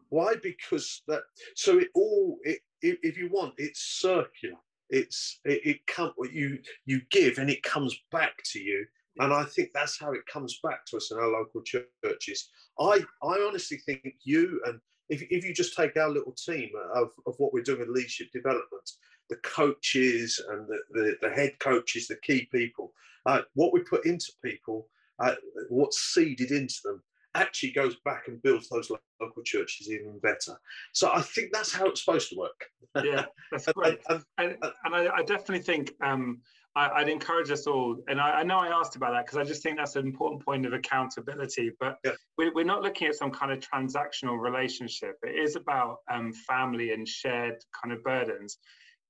Why? 0.10 0.36
Because 0.42 1.04
that 1.08 1.22
so 1.56 1.78
it 1.78 1.90
all 1.94 2.40
it, 2.44 2.60
if 2.82 3.18
you 3.18 3.30
want, 3.32 3.54
it's 3.58 3.82
circular. 3.82 4.58
It's 4.90 5.40
it, 5.46 5.62
it 5.66 5.88
come 5.88 6.14
you 6.32 6.60
you 6.86 7.02
give 7.12 7.38
and 7.38 7.50
it 7.50 7.64
comes 7.64 7.98
back 8.12 8.34
to 8.52 8.60
you. 8.60 8.86
And 9.18 9.34
I 9.34 9.44
think 9.44 9.70
that's 9.74 10.00
how 10.00 10.14
it 10.14 10.26
comes 10.32 10.60
back 10.64 10.86
to 10.88 10.98
us 10.98 11.12
in 11.12 11.18
our 11.18 11.28
local 11.28 11.62
churches. 11.62 12.50
I 12.80 13.04
I 13.24 13.46
honestly 13.48 13.78
think 13.86 14.16
you 14.24 14.62
and 14.66 14.80
if, 15.12 15.22
if 15.30 15.46
you 15.46 15.54
just 15.54 15.76
take 15.76 15.98
our 15.98 16.10
little 16.10 16.32
team 16.34 16.70
of, 16.96 17.10
of 17.28 17.36
what 17.38 17.54
we're 17.54 17.64
doing 17.64 17.80
with 17.80 17.90
leadership 17.90 18.32
development, 18.32 18.90
the 19.30 19.36
coaches 19.38 20.42
and 20.50 20.68
the, 20.68 20.80
the, 20.92 21.16
the 21.22 21.30
head 21.30 21.52
coaches, 21.60 22.08
the 22.08 22.16
key 22.24 22.48
people, 22.52 22.94
uh, 23.26 23.42
what 23.54 23.74
we 23.74 23.82
put 23.82 24.06
into 24.06 24.32
people, 24.44 24.88
uh, 25.20 25.36
what's 25.70 26.14
seeded 26.14 26.52
into 26.52 26.76
them, 26.86 27.04
actually 27.36 27.72
goes 27.72 27.96
back 28.06 28.28
and 28.28 28.42
builds 28.42 28.70
those 28.70 28.90
local 29.20 29.44
churches 29.44 29.92
even 29.92 30.18
better. 30.20 30.58
So 30.94 31.12
I 31.14 31.22
think 31.22 31.52
that's 31.52 31.74
how 31.74 31.88
it's 31.88 32.04
supposed 32.04 32.30
to 32.30 32.38
work. 32.38 32.66
Yeah, 33.04 33.26
that's 33.52 33.72
great. 33.74 34.00
and, 34.10 34.24
and, 34.38 34.58
I, 34.94 35.08
I, 35.16 35.24
definitely 35.24 35.60
think 35.60 35.94
um, 36.02 36.42
I, 36.76 37.02
would 37.02 37.10
encourage 37.10 37.52
us 37.52 37.68
all, 37.68 37.98
and 38.08 38.20
I, 38.20 38.40
I, 38.40 38.44
know 38.44 38.58
I 38.58 38.68
asked 38.68 38.96
about 38.96 39.14
that 39.14 39.26
because 39.26 39.38
I 39.38 39.44
just 39.44 39.64
think 39.64 39.78
that's 39.78 39.96
an 39.96 40.06
important 40.06 40.44
point 40.44 40.66
of 40.66 40.74
accountability. 40.74 41.72
But 41.80 41.98
yeah. 42.04 42.12
we, 42.38 42.48
are 42.48 42.64
not 42.64 42.82
looking 42.82 43.08
at 43.08 43.16
some 43.16 43.32
kind 43.32 43.52
of 43.52 43.60
transactional 43.60 44.40
relationship. 44.40 45.16
It 45.24 45.36
is 45.42 45.56
about 45.56 45.98
um, 46.12 46.34
family 46.34 46.92
and 46.92 47.08
shared 47.08 47.56
kind 47.82 47.94
of 47.94 48.04
burdens. 48.04 48.58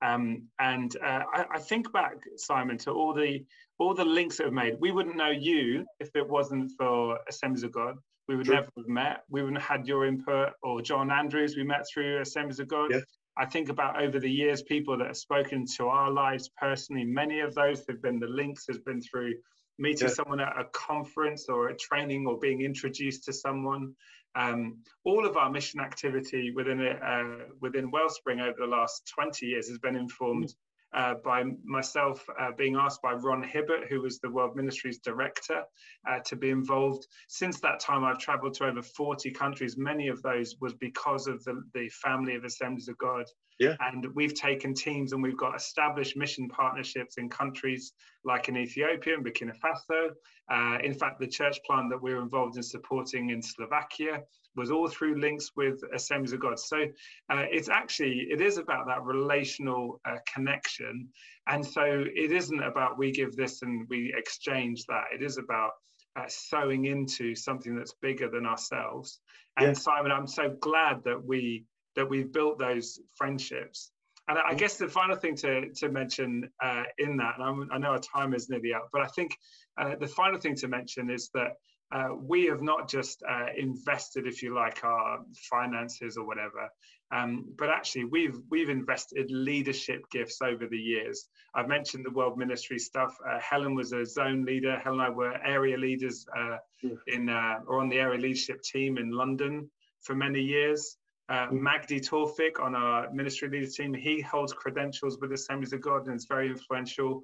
Um, 0.03 0.47
and 0.59 0.95
uh, 0.97 1.23
I, 1.33 1.45
I, 1.53 1.59
think 1.59 1.91
back, 1.93 2.15
Simon, 2.35 2.77
to 2.79 2.91
all 2.91 3.13
the 3.13 3.45
all 3.77 3.93
the 3.93 4.05
links 4.05 4.37
that 4.37 4.45
have 4.45 4.53
made. 4.53 4.77
We 4.79 4.91
wouldn't 4.91 5.15
know 5.15 5.29
you 5.31 5.85
if 5.99 6.09
it 6.15 6.27
wasn't 6.27 6.71
for 6.77 7.19
Assemblies 7.27 7.63
of 7.63 7.71
God. 7.71 7.97
We 8.27 8.35
would 8.35 8.45
True. 8.45 8.55
never 8.55 8.69
have 8.77 8.87
met. 8.87 9.23
We 9.29 9.41
wouldn't 9.41 9.61
have 9.61 9.79
had 9.79 9.87
your 9.87 10.05
input 10.05 10.53
or 10.63 10.81
John 10.81 11.11
Andrews. 11.11 11.55
We 11.55 11.63
met 11.63 11.85
through 11.91 12.21
Assemblies 12.21 12.59
of 12.59 12.67
God. 12.67 12.91
Yeah. 12.91 12.99
I 13.37 13.45
think 13.45 13.69
about 13.69 14.01
over 14.01 14.19
the 14.19 14.29
years, 14.29 14.61
people 14.61 14.97
that 14.97 15.07
have 15.07 15.17
spoken 15.17 15.65
to 15.77 15.87
our 15.87 16.11
lives 16.11 16.49
personally. 16.57 17.05
Many 17.05 17.39
of 17.39 17.55
those 17.55 17.85
have 17.87 18.01
been 18.01 18.19
the 18.19 18.27
links 18.27 18.65
has 18.67 18.77
been 18.79 19.01
through 19.01 19.35
meeting 19.79 20.07
yeah. 20.07 20.13
someone 20.13 20.39
at 20.39 20.59
a 20.59 20.65
conference 20.73 21.47
or 21.47 21.69
a 21.69 21.77
training 21.77 22.27
or 22.27 22.37
being 22.37 22.61
introduced 22.61 23.23
to 23.25 23.33
someone. 23.33 23.93
Um, 24.35 24.79
all 25.03 25.25
of 25.25 25.37
our 25.37 25.49
mission 25.49 25.79
activity 25.79 26.51
within 26.51 26.81
uh, 26.81 27.45
within 27.59 27.91
Wellspring 27.91 28.39
over 28.39 28.55
the 28.59 28.67
last 28.67 29.11
20 29.13 29.45
years 29.45 29.67
has 29.67 29.79
been 29.79 29.95
informed 29.95 30.53
uh, 30.93 31.15
by 31.23 31.43
myself 31.63 32.25
uh, 32.39 32.51
being 32.57 32.75
asked 32.75 33.01
by 33.01 33.13
Ron 33.13 33.43
Hibbert, 33.43 33.87
who 33.89 34.01
was 34.01 34.19
the 34.19 34.29
World 34.29 34.55
Ministries 34.55 34.99
Director, 34.99 35.63
uh, 36.09 36.19
to 36.25 36.35
be 36.35 36.49
involved. 36.49 37.07
Since 37.27 37.59
that 37.61 37.79
time, 37.79 38.03
I've 38.03 38.19
traveled 38.19 38.53
to 38.55 38.65
over 38.65 38.81
40 38.81 39.31
countries. 39.31 39.77
Many 39.77 40.07
of 40.07 40.21
those 40.21 40.55
was 40.59 40.73
because 40.73 41.27
of 41.27 41.43
the, 41.43 41.63
the 41.73 41.89
family 41.89 42.35
of 42.35 42.43
Assemblies 42.43 42.87
of 42.87 42.97
God. 42.97 43.25
Yeah. 43.59 43.75
And 43.79 44.07
we've 44.15 44.33
taken 44.33 44.73
teams 44.73 45.13
and 45.13 45.21
we've 45.21 45.37
got 45.37 45.55
established 45.55 46.17
mission 46.17 46.49
partnerships 46.49 47.17
in 47.17 47.29
countries 47.29 47.93
like 48.25 48.49
in 48.49 48.57
Ethiopia 48.57 49.13
and 49.13 49.23
Burkina 49.23 49.53
Faso. 49.63 50.09
Uh, 50.49 50.79
in 50.83 50.93
fact, 50.93 51.19
the 51.19 51.27
church 51.27 51.59
plant 51.65 51.89
that 51.91 52.01
we're 52.01 52.21
involved 52.21 52.57
in 52.57 52.63
supporting 52.63 53.29
in 53.29 53.41
Slovakia 53.41 54.23
was 54.55 54.71
all 54.71 54.87
through 54.87 55.19
links 55.19 55.51
with 55.55 55.81
Assemblies 55.93 56.33
of 56.33 56.39
God. 56.39 56.59
So 56.59 56.83
uh, 57.29 57.45
it's 57.49 57.69
actually, 57.69 58.27
it 58.29 58.41
is 58.41 58.57
about 58.57 58.87
that 58.87 59.03
relational 59.03 60.01
uh, 60.05 60.17
connection. 60.33 61.07
And 61.47 61.65
so 61.65 61.83
it 61.83 62.31
isn't 62.31 62.61
about 62.61 62.97
we 62.97 63.11
give 63.11 63.35
this 63.35 63.61
and 63.61 63.87
we 63.89 64.13
exchange 64.15 64.85
that. 64.87 65.05
It 65.13 65.23
is 65.23 65.37
about 65.37 65.71
uh, 66.15 66.25
sowing 66.27 66.85
into 66.85 67.35
something 67.35 67.75
that's 67.75 67.95
bigger 68.01 68.29
than 68.29 68.45
ourselves. 68.45 69.19
And 69.57 69.67
yeah. 69.67 69.73
Simon, 69.73 70.11
I'm 70.11 70.27
so 70.27 70.55
glad 70.59 71.03
that 71.05 71.23
we 71.23 71.65
that 71.95 72.09
we've 72.09 72.31
built 72.31 72.57
those 72.57 72.99
friendships. 73.17 73.91
And 74.27 74.37
I 74.37 74.53
guess 74.53 74.77
the 74.77 74.87
final 74.87 75.15
thing 75.17 75.35
to, 75.37 75.71
to 75.73 75.89
mention 75.89 76.49
uh, 76.63 76.83
in 76.99 77.17
that, 77.17 77.33
and 77.37 77.43
I'm, 77.43 77.69
i 77.71 77.77
know 77.77 77.89
our 77.89 77.99
time 77.99 78.33
is 78.33 78.49
nearly 78.49 78.73
up, 78.73 78.87
but 78.93 79.01
I 79.01 79.07
think 79.07 79.35
uh, 79.77 79.95
the 79.99 80.07
final 80.07 80.39
thing 80.39 80.55
to 80.55 80.69
mention 80.69 81.09
is 81.09 81.29
that 81.33 81.53
uh, 81.91 82.09
we 82.17 82.45
have 82.45 82.61
not 82.61 82.87
just 82.87 83.21
uh, 83.29 83.47
invested, 83.57 84.25
if 84.25 84.41
you 84.41 84.55
like, 84.55 84.83
our 84.83 85.19
finances 85.49 86.17
or 86.17 86.25
whatever, 86.25 86.69
um, 87.13 87.53
but 87.57 87.69
actually 87.69 88.05
we've 88.05 88.37
we've 88.49 88.69
invested 88.69 89.29
leadership 89.29 90.03
gifts 90.11 90.41
over 90.41 90.67
the 90.67 90.77
years. 90.77 91.27
I've 91.53 91.67
mentioned 91.67 92.05
the 92.05 92.11
World 92.11 92.37
Ministry 92.37 92.79
stuff. 92.79 93.13
Uh, 93.27 93.39
Helen 93.39 93.75
was 93.75 93.91
a 93.91 94.05
zone 94.05 94.45
leader. 94.45 94.79
Helen 94.79 95.01
and 95.01 95.07
I 95.07 95.09
were 95.09 95.33
area 95.45 95.77
leaders 95.77 96.25
uh, 96.37 96.57
hmm. 96.81 96.95
in 97.07 97.29
uh, 97.29 97.59
or 97.67 97.81
on 97.81 97.89
the 97.89 97.99
area 97.99 98.19
leadership 98.19 98.61
team 98.61 98.97
in 98.97 99.11
London 99.11 99.69
for 100.01 100.15
many 100.15 100.41
years. 100.41 100.97
Uh, 101.27 101.47
hmm. 101.47 101.67
Magdi 101.67 101.99
Torfik 101.99 102.61
on 102.61 102.73
our 102.75 103.11
ministry 103.11 103.49
leader 103.49 103.69
team, 103.69 103.93
he 103.93 104.21
holds 104.21 104.53
credentials 104.53 105.17
with 105.19 105.33
Assemblies 105.33 105.73
of 105.73 105.81
God 105.81 106.07
and 106.07 106.15
is 106.15 106.25
very 106.25 106.49
influential 106.49 107.23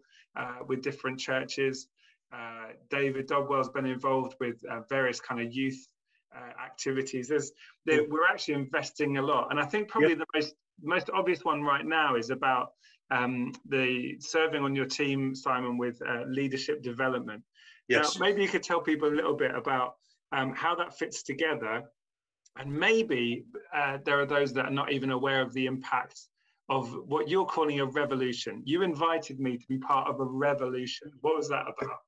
with 0.67 0.83
different 0.83 1.19
churches. 1.19 1.87
Uh, 2.33 2.73
David 2.89 3.27
Dogwell's 3.27 3.69
been 3.69 3.85
involved 3.85 4.35
with 4.39 4.63
uh, 4.69 4.81
various 4.89 5.19
kind 5.19 5.41
of 5.41 5.53
youth 5.53 5.87
uh, 6.35 6.63
activities. 6.63 7.29
There's, 7.29 7.51
we're 7.85 8.27
actually 8.29 8.55
investing 8.55 9.17
a 9.17 9.21
lot, 9.21 9.47
and 9.49 9.59
I 9.59 9.65
think 9.65 9.87
probably 9.87 10.09
yep. 10.09 10.19
the 10.19 10.25
most 10.35 10.53
most 10.81 11.09
obvious 11.09 11.43
one 11.43 11.63
right 11.63 11.85
now 11.85 12.15
is 12.15 12.29
about 12.29 12.69
um, 13.09 13.51
the 13.67 14.17
serving 14.19 14.63
on 14.63 14.75
your 14.75 14.85
team, 14.85 15.33
Simon, 15.33 15.77
with 15.77 15.99
uh, 16.07 16.23
leadership 16.27 16.83
development. 16.83 17.43
Yes. 17.87 18.15
Now, 18.15 18.25
maybe 18.25 18.41
you 18.43 18.49
could 18.49 18.63
tell 18.63 18.81
people 18.81 19.07
a 19.07 19.15
little 19.15 19.35
bit 19.35 19.55
about 19.55 19.95
um, 20.31 20.53
how 20.53 20.75
that 20.75 20.97
fits 20.97 21.23
together, 21.23 21.83
and 22.57 22.71
maybe 22.71 23.45
uh, 23.73 23.97
there 24.03 24.19
are 24.19 24.25
those 24.25 24.53
that 24.53 24.65
are 24.65 24.71
not 24.71 24.91
even 24.91 25.11
aware 25.11 25.41
of 25.41 25.53
the 25.53 25.65
impact 25.65 26.19
of 26.69 26.93
what 27.07 27.29
you're 27.29 27.45
calling 27.45 27.79
a 27.79 27.85
revolution. 27.85 28.61
You 28.65 28.81
invited 28.81 29.39
me 29.39 29.57
to 29.57 29.67
be 29.67 29.77
part 29.77 30.09
of 30.09 30.19
a 30.19 30.25
revolution. 30.25 31.11
What 31.21 31.37
was 31.37 31.47
that 31.49 31.61
about? 31.61 31.99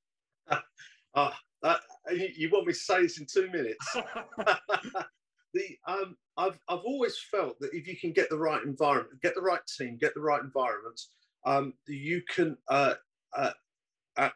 uh, 1.15 1.31
uh, 1.63 1.75
you, 2.11 2.49
want 2.51 2.67
me 2.67 2.73
to 2.73 2.79
say 2.79 3.01
this 3.01 3.19
in 3.19 3.25
two 3.31 3.49
minutes? 3.51 3.85
the 5.53 5.77
um, 5.87 6.15
I've 6.37 6.59
I've 6.67 6.83
always 6.85 7.17
felt 7.31 7.59
that 7.59 7.73
if 7.73 7.87
you 7.87 7.97
can 7.97 8.13
get 8.13 8.29
the 8.29 8.37
right 8.37 8.63
environment, 8.63 9.21
get 9.21 9.35
the 9.35 9.41
right 9.41 9.59
team, 9.77 9.97
get 9.99 10.13
the 10.13 10.21
right 10.21 10.41
environment, 10.41 10.99
um, 11.45 11.73
you 11.87 12.21
can 12.33 12.57
uh, 12.69 12.93
uh, 13.37 13.51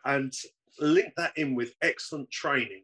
and 0.06 0.34
link 0.80 1.13
that 1.17 1.34
in 1.38 1.56
with 1.56 1.73
excellent 1.82 2.30
training. 2.32 2.84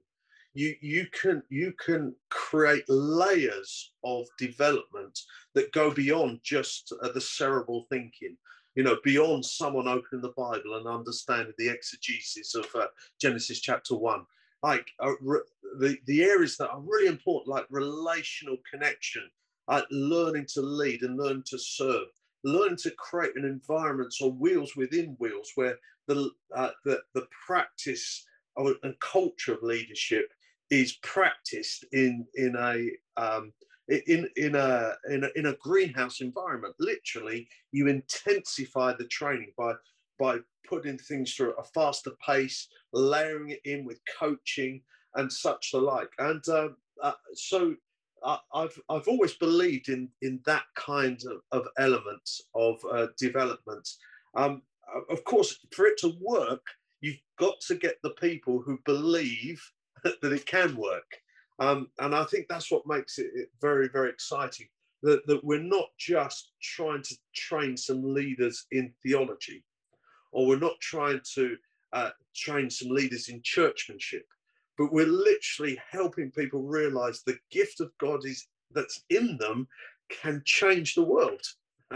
You 0.54 0.76
you 0.82 1.08
can 1.12 1.44
you 1.50 1.74
can 1.84 2.16
create 2.30 2.84
layers 2.88 3.94
of 4.04 4.26
development 4.38 5.18
that 5.54 5.72
go 5.74 5.92
beyond 5.92 6.40
just 6.44 6.92
uh, 7.04 7.12
the 7.12 7.22
cerebral 7.22 7.86
thinking 7.90 8.36
you 8.76 8.84
know, 8.84 8.98
beyond 9.04 9.46
someone 9.46 9.88
opening 9.88 10.22
the 10.22 10.34
Bible 10.38 10.76
and 10.78 10.88
understanding 10.88 11.54
the 11.58 11.70
exegesis 11.70 12.56
of 12.56 12.66
uh, 12.76 12.88
Genesis 13.20 13.60
chapter 13.60 13.96
one. 13.96 14.26
Like 14.62 14.88
uh, 15.00 15.14
re- 15.22 15.40
the, 15.80 15.98
the 16.06 16.24
areas 16.24 16.58
that 16.58 16.70
are 16.70 16.82
really 16.82 17.08
important, 17.08 17.48
like 17.48 17.66
relational 17.70 18.58
connection, 18.70 19.30
uh, 19.68 19.82
learning 19.92 20.48
to 20.54 20.62
lead 20.62 21.04
and 21.04 21.18
learn 21.18 21.44
to 21.48 21.58
serve, 21.58 22.08
learn 22.44 22.76
to 22.78 22.92
create 22.92 23.36
an 23.36 23.46
environment 23.46 24.14
or 24.22 24.32
wheels 24.32 24.76
within 24.76 25.16
wheels 25.20 25.52
where 25.56 25.78
the, 26.08 26.30
uh, 26.56 26.72
the, 26.86 27.00
the 27.14 27.28
practice 27.46 28.26
of, 28.58 28.74
and 28.84 29.00
culture 29.00 29.54
of 29.54 29.64
leadership 29.64 30.32
is 30.70 30.94
practiced 31.04 31.86
in, 31.94 32.26
in 32.36 32.56
a 32.58 32.92
um, 33.22 33.52
in 33.90 34.30
in 34.36 34.56
a, 34.56 34.94
in 35.10 35.24
a 35.24 35.30
in 35.36 35.46
a 35.48 35.56
greenhouse 35.56 36.22
environment. 36.22 36.76
Literally, 36.80 37.48
you 37.72 37.88
intensify 37.88 38.94
the 38.94 39.08
training 39.08 39.52
by 39.58 39.74
by 40.20 40.38
putting 40.68 40.98
things 40.98 41.34
through 41.34 41.52
at 41.52 41.60
a 41.60 41.64
faster 41.64 42.12
pace, 42.26 42.68
layering 42.94 43.50
it 43.50 43.62
in 43.66 43.86
with 43.86 44.00
coaching 44.20 44.82
and 45.16 45.32
such 45.32 45.72
the 45.72 45.80
like. 45.80 46.12
And 46.20 46.44
uh, 46.50 46.70
uh, 47.02 47.14
so 47.34 47.76
uh, 48.24 48.38
I've 48.54 48.80
I've 48.90 49.08
always 49.08 49.34
believed 49.34 49.90
in 49.90 50.10
in 50.22 50.40
that 50.46 50.64
kind 50.76 51.20
of, 51.26 51.42
of 51.52 51.68
elements 51.78 52.42
of 52.54 52.80
uh, 52.92 53.08
development. 53.18 53.88
Um, 54.36 54.62
of 55.10 55.24
course, 55.24 55.60
for 55.72 55.86
it 55.86 55.98
to 56.00 56.14
work, 56.20 56.66
you've 57.02 57.22
got 57.38 57.60
to 57.62 57.76
get 57.76 57.98
the 58.04 58.12
people 58.12 58.62
who 58.62 58.80
believe 58.86 59.62
that 60.04 60.34
it 60.34 60.46
can 60.46 60.76
work. 60.76 61.22
Um, 61.60 61.90
and 62.00 62.16
I 62.16 62.24
think 62.26 62.48
that's 62.48 62.72
what 62.72 62.88
makes 62.88 63.20
it 63.20 63.52
very, 63.62 63.90
very 63.90 64.10
exciting 64.10 64.68
that, 65.04 65.26
that 65.28 65.44
we're 65.44 65.62
not 65.62 65.90
just 65.98 66.52
trying 66.62 67.04
to 67.04 67.18
train 67.34 67.76
some 67.76 68.14
leaders 68.14 68.66
in 68.72 68.94
theology, 69.04 69.64
or 70.32 70.48
we're 70.48 70.60
not 70.60 70.80
trying 70.80 71.22
to 71.36 71.58
uh, 71.94 72.12
train 72.36 72.70
some 72.70 72.90
leaders 72.90 73.30
in 73.30 73.42
churchmanship, 73.44 74.26
but 74.78 74.94
we're 74.94 75.06
literally 75.06 75.80
helping 75.92 76.32
people 76.32 76.62
realize 76.62 77.22
the 77.24 77.38
gift 77.52 77.82
of 77.82 77.92
God 78.00 78.26
is 78.26 78.48
that's 78.72 79.04
in 79.10 79.38
them 79.38 79.68
can 80.10 80.42
change 80.46 80.96
the 80.96 81.04
world. 81.04 81.42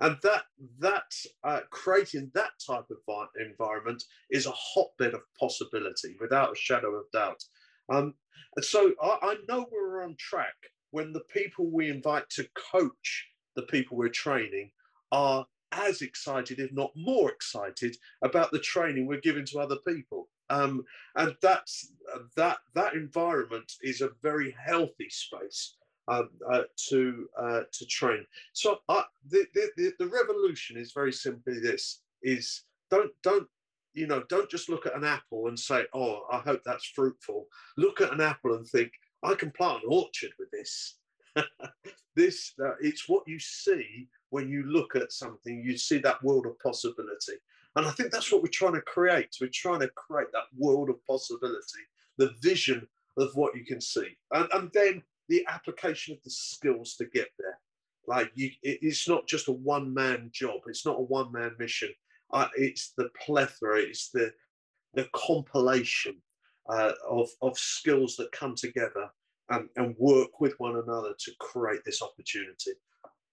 and 0.00 0.16
that 0.22 0.44
that 0.78 1.12
uh, 1.42 1.60
creating 1.70 2.30
that 2.32 2.52
type 2.64 2.84
of 2.90 3.28
environment 3.44 4.04
is 4.30 4.46
a 4.46 4.52
hotbed 4.52 5.14
of 5.14 5.20
possibility 5.38 6.16
without 6.20 6.52
a 6.52 6.56
shadow 6.56 6.94
of 6.94 7.10
doubt 7.12 7.42
um, 7.88 8.14
and 8.56 8.64
so 8.64 8.92
I, 9.02 9.18
I 9.22 9.36
know 9.48 9.66
we're 9.70 10.02
on 10.02 10.16
track 10.18 10.54
when 10.90 11.12
the 11.12 11.24
people 11.32 11.70
we 11.70 11.88
invite 11.88 12.28
to 12.30 12.46
coach 12.72 13.28
the 13.56 13.62
people 13.62 13.96
we're 13.96 14.08
training 14.08 14.70
are 15.10 15.46
as 15.72 16.02
excited, 16.02 16.58
if 16.58 16.72
not 16.72 16.90
more 16.94 17.30
excited, 17.30 17.96
about 18.22 18.50
the 18.52 18.58
training 18.58 19.06
we're 19.06 19.20
giving 19.20 19.46
to 19.46 19.58
other 19.58 19.76
people. 19.86 20.28
Um, 20.50 20.84
and 21.16 21.34
that's 21.40 21.92
that 22.36 22.58
that 22.74 22.94
environment 22.94 23.72
is 23.82 24.02
a 24.02 24.10
very 24.22 24.54
healthy 24.64 25.08
space 25.08 25.76
um, 26.08 26.28
uh, 26.50 26.62
to 26.88 27.26
uh, 27.38 27.60
to 27.72 27.86
train. 27.86 28.26
So 28.52 28.78
uh, 28.88 29.04
the, 29.28 29.46
the 29.54 29.92
the 29.98 30.06
revolution 30.06 30.76
is 30.76 30.92
very 30.92 31.12
simply 31.12 31.58
this: 31.58 32.02
is 32.22 32.64
don't 32.90 33.12
don't 33.22 33.48
you 33.94 34.06
know, 34.06 34.22
don't 34.28 34.50
just 34.50 34.68
look 34.68 34.86
at 34.86 34.96
an 34.96 35.04
apple 35.04 35.48
and 35.48 35.58
say, 35.58 35.84
oh, 35.94 36.22
I 36.30 36.38
hope 36.38 36.62
that's 36.64 36.86
fruitful. 36.94 37.46
Look 37.76 38.00
at 38.00 38.12
an 38.12 38.20
apple 38.20 38.54
and 38.54 38.66
think, 38.66 38.92
I 39.22 39.34
can 39.34 39.50
plant 39.50 39.82
an 39.84 39.88
orchard 39.88 40.30
with 40.38 40.50
this. 40.50 40.98
this 42.16 42.52
uh, 42.62 42.74
it's 42.80 43.08
what 43.08 43.22
you 43.26 43.38
see 43.38 44.06
when 44.30 44.48
you 44.48 44.64
look 44.64 44.94
at 44.94 45.12
something 45.12 45.62
you 45.64 45.78
see 45.78 45.96
that 45.96 46.22
world 46.22 46.44
of 46.44 46.58
possibility 46.58 47.32
and 47.76 47.86
i 47.86 47.90
think 47.92 48.12
that's 48.12 48.30
what 48.30 48.42
we're 48.42 48.48
trying 48.48 48.74
to 48.74 48.82
create 48.82 49.34
we're 49.40 49.48
trying 49.50 49.80
to 49.80 49.88
create 49.96 50.28
that 50.34 50.44
world 50.58 50.90
of 50.90 50.96
possibility 51.06 51.80
the 52.18 52.34
vision 52.42 52.86
of 53.16 53.30
what 53.32 53.56
you 53.56 53.64
can 53.64 53.80
see 53.80 54.08
and, 54.32 54.46
and 54.52 54.70
then 54.74 55.02
the 55.30 55.42
application 55.48 56.12
of 56.14 56.22
the 56.22 56.30
skills 56.30 56.96
to 56.96 57.06
get 57.06 57.28
there 57.38 57.58
Like 58.06 58.30
you, 58.34 58.50
it, 58.62 58.80
it's 58.82 59.08
not 59.08 59.26
just 59.26 59.48
a 59.48 59.52
one 59.52 59.92
man 59.94 60.30
job. 60.32 60.60
It's 60.66 60.84
not 60.84 60.98
a 60.98 61.02
one 61.02 61.32
man 61.32 61.52
mission. 61.58 61.90
Uh, 62.32 62.48
it's 62.56 62.92
the 62.96 63.08
plethora. 63.24 63.80
It's 63.80 64.10
the 64.10 64.32
the 64.94 65.08
compilation 65.14 66.16
uh, 66.68 66.92
of 67.08 67.28
of 67.40 67.58
skills 67.58 68.16
that 68.16 68.32
come 68.32 68.54
together 68.54 69.10
and, 69.50 69.68
and 69.76 69.94
work 69.98 70.40
with 70.40 70.54
one 70.58 70.76
another 70.76 71.14
to 71.18 71.32
create 71.40 71.80
this 71.84 72.02
opportunity. 72.02 72.72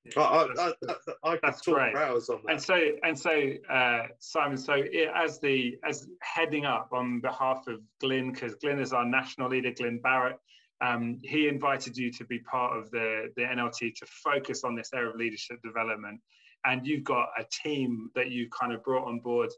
Yeah, 0.06 0.22
I, 0.22 0.48
I, 0.58 0.74
I, 0.88 1.32
I 1.32 1.38
could 1.38 1.42
talk 1.42 1.76
great. 1.76 1.94
for 1.94 2.02
hours 2.02 2.30
on 2.30 2.40
that. 2.46 2.54
And 2.54 2.62
so, 2.62 2.82
and 3.04 3.20
so, 3.20 3.52
uh, 3.70 4.04
Simon. 4.20 4.58
So, 4.58 4.74
it, 4.76 5.10
as 5.14 5.40
the 5.40 5.78
as 5.88 6.08
heading 6.22 6.66
up 6.66 6.90
on 6.94 7.20
behalf 7.20 7.68
of 7.68 7.82
Glyn, 8.00 8.32
because 8.32 8.56
Glyn 8.56 8.80
is 8.80 8.94
our 8.94 9.06
national 9.06 9.50
leader, 9.50 9.72
Glyn 9.72 10.00
Barrett. 10.00 10.38
Um, 10.82 11.20
he 11.22 11.50
invited 11.50 11.98
you 11.98 12.10
to 12.14 12.24
be 12.24 12.40
part 12.40 12.78
of 12.78 12.90
the 12.92 13.32
the 13.36 13.42
NLT 13.44 13.96
to 13.96 14.06
focus 14.06 14.64
on 14.64 14.76
this 14.76 14.92
area 14.94 15.10
of 15.10 15.16
leadership 15.18 15.62
development, 15.62 16.22
and 16.66 16.86
you've 16.86 17.04
got 17.04 17.30
a 17.38 17.46
team 17.64 18.10
that 18.16 18.32
you 18.32 18.50
kind 18.50 18.74
of 18.74 18.84
brought 18.84 19.08
on 19.08 19.20
board 19.20 19.50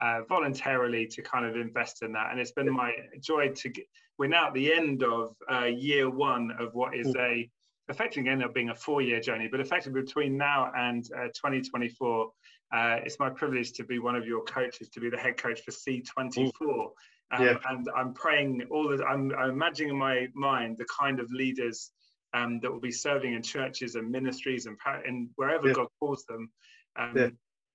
uh, 0.00 0.20
voluntarily 0.28 1.06
to 1.06 1.22
kind 1.22 1.44
of 1.44 1.56
invest 1.56 2.02
in 2.02 2.12
that. 2.12 2.30
And 2.30 2.40
it's 2.40 2.52
been 2.52 2.70
my 2.72 2.92
joy 3.20 3.48
to 3.48 3.68
get. 3.68 3.84
We're 4.18 4.28
now 4.28 4.48
at 4.48 4.54
the 4.54 4.72
end 4.72 5.02
of 5.02 5.34
uh, 5.50 5.64
year 5.64 6.10
one 6.10 6.50
of 6.58 6.74
what 6.74 6.94
is 6.94 7.14
a 7.16 7.48
effectively 7.88 8.30
end 8.30 8.44
up 8.44 8.54
being 8.54 8.70
a 8.70 8.74
four-year 8.74 9.20
journey, 9.20 9.48
but 9.50 9.60
effectively 9.60 10.00
between 10.00 10.36
now 10.36 10.70
and 10.76 11.04
uh, 11.16 11.24
2024, 11.34 12.30
uh, 12.72 12.96
it's 13.04 13.18
my 13.18 13.28
privilege 13.28 13.72
to 13.72 13.84
be 13.84 13.98
one 13.98 14.14
of 14.14 14.26
your 14.26 14.44
coaches, 14.44 14.88
to 14.90 15.00
be 15.00 15.10
the 15.10 15.16
head 15.16 15.36
coach 15.36 15.60
for 15.62 15.72
C24. 15.72 16.90
Um, 17.32 17.44
yeah. 17.44 17.56
And 17.68 17.88
I'm 17.96 18.14
praying 18.14 18.62
all 18.70 18.88
the, 18.88 19.04
I'm, 19.04 19.32
I'm, 19.36 19.50
imagining 19.50 19.90
in 19.90 19.96
my 19.96 20.28
mind 20.34 20.78
the 20.78 20.86
kind 21.00 21.20
of 21.20 21.30
leaders 21.30 21.90
um, 22.34 22.60
that 22.60 22.70
will 22.70 22.80
be 22.80 22.92
serving 22.92 23.34
in 23.34 23.42
churches 23.42 23.94
and 23.94 24.10
ministries 24.10 24.66
and, 24.66 24.76
and 25.06 25.30
wherever 25.36 25.68
yeah. 25.68 25.74
God 25.74 25.88
calls 26.00 26.24
them. 26.26 26.50
Um, 26.98 27.12
yeah 27.16 27.28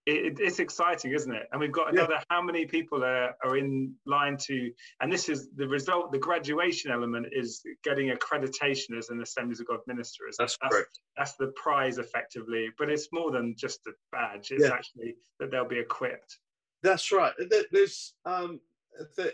it, 0.05 0.39
it's 0.39 0.59
exciting, 0.59 1.13
isn't 1.13 1.33
it? 1.33 1.47
And 1.51 1.59
we've 1.59 1.71
got 1.71 1.91
another 1.91 2.13
yeah. 2.13 2.23
how 2.29 2.41
many 2.41 2.65
people 2.65 3.03
are, 3.03 3.33
are 3.43 3.57
in 3.57 3.93
line 4.05 4.37
to, 4.43 4.71
and 5.01 5.11
this 5.11 5.29
is 5.29 5.49
the 5.55 5.67
result, 5.67 6.11
the 6.11 6.19
graduation 6.19 6.91
element 6.91 7.27
is 7.31 7.63
getting 7.83 8.11
accreditation 8.11 8.97
as 8.97 9.09
an 9.09 9.21
Assemblies 9.21 9.59
of 9.59 9.67
God 9.67 9.79
minister. 9.87 10.25
That's, 10.37 10.57
that's 10.61 10.73
correct. 10.73 10.99
That's 11.17 11.33
the 11.37 11.47
prize 11.55 11.97
effectively, 11.97 12.69
but 12.77 12.89
it's 12.89 13.07
more 13.11 13.31
than 13.31 13.55
just 13.57 13.79
a 13.87 13.91
badge. 14.11 14.51
It's 14.51 14.65
actually 14.65 15.15
that 15.39 15.49
they'll 15.49 15.67
be 15.67 15.79
equipped. 15.79 16.37
That's 16.83 17.11
right. 17.11 17.33
There's, 17.71 18.13
um, 18.25 18.59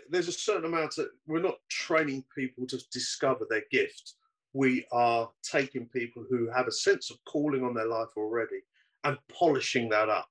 there's 0.08 0.28
a 0.28 0.32
certain 0.32 0.64
amount 0.64 0.96
that 0.96 1.10
we're 1.26 1.42
not 1.42 1.56
training 1.68 2.24
people 2.34 2.66
to 2.68 2.78
discover 2.90 3.46
their 3.48 3.64
gift. 3.70 4.14
We 4.52 4.86
are 4.92 5.30
taking 5.42 5.86
people 5.86 6.24
who 6.28 6.50
have 6.50 6.66
a 6.66 6.72
sense 6.72 7.10
of 7.10 7.18
calling 7.24 7.64
on 7.64 7.74
their 7.74 7.86
life 7.86 8.10
already 8.16 8.60
and 9.04 9.18
polishing 9.28 9.88
that 9.90 10.08
up 10.08 10.28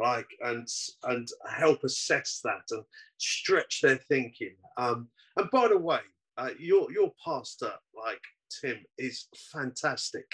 like 0.00 0.28
and 0.40 0.66
and 1.04 1.28
help 1.48 1.84
assess 1.84 2.40
that 2.42 2.64
and 2.70 2.82
stretch 3.18 3.82
their 3.82 3.96
thinking. 3.96 4.54
Um, 4.76 5.08
and 5.36 5.50
by 5.50 5.68
the 5.68 5.78
way, 5.78 6.00
uh, 6.38 6.50
your 6.58 6.90
your 6.90 7.12
pastor, 7.24 7.72
like 7.94 8.22
Tim, 8.60 8.78
is 8.98 9.28
fantastic. 9.52 10.26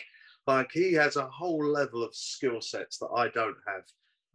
Like 0.47 0.71
he 0.73 0.93
has 0.95 1.17
a 1.17 1.27
whole 1.27 1.67
level 1.67 2.05
of 2.05 2.15
skill 2.15 2.61
sets 2.61 2.99
that 2.99 3.11
I 3.15 3.29
don't 3.29 3.57
have. 3.67 3.83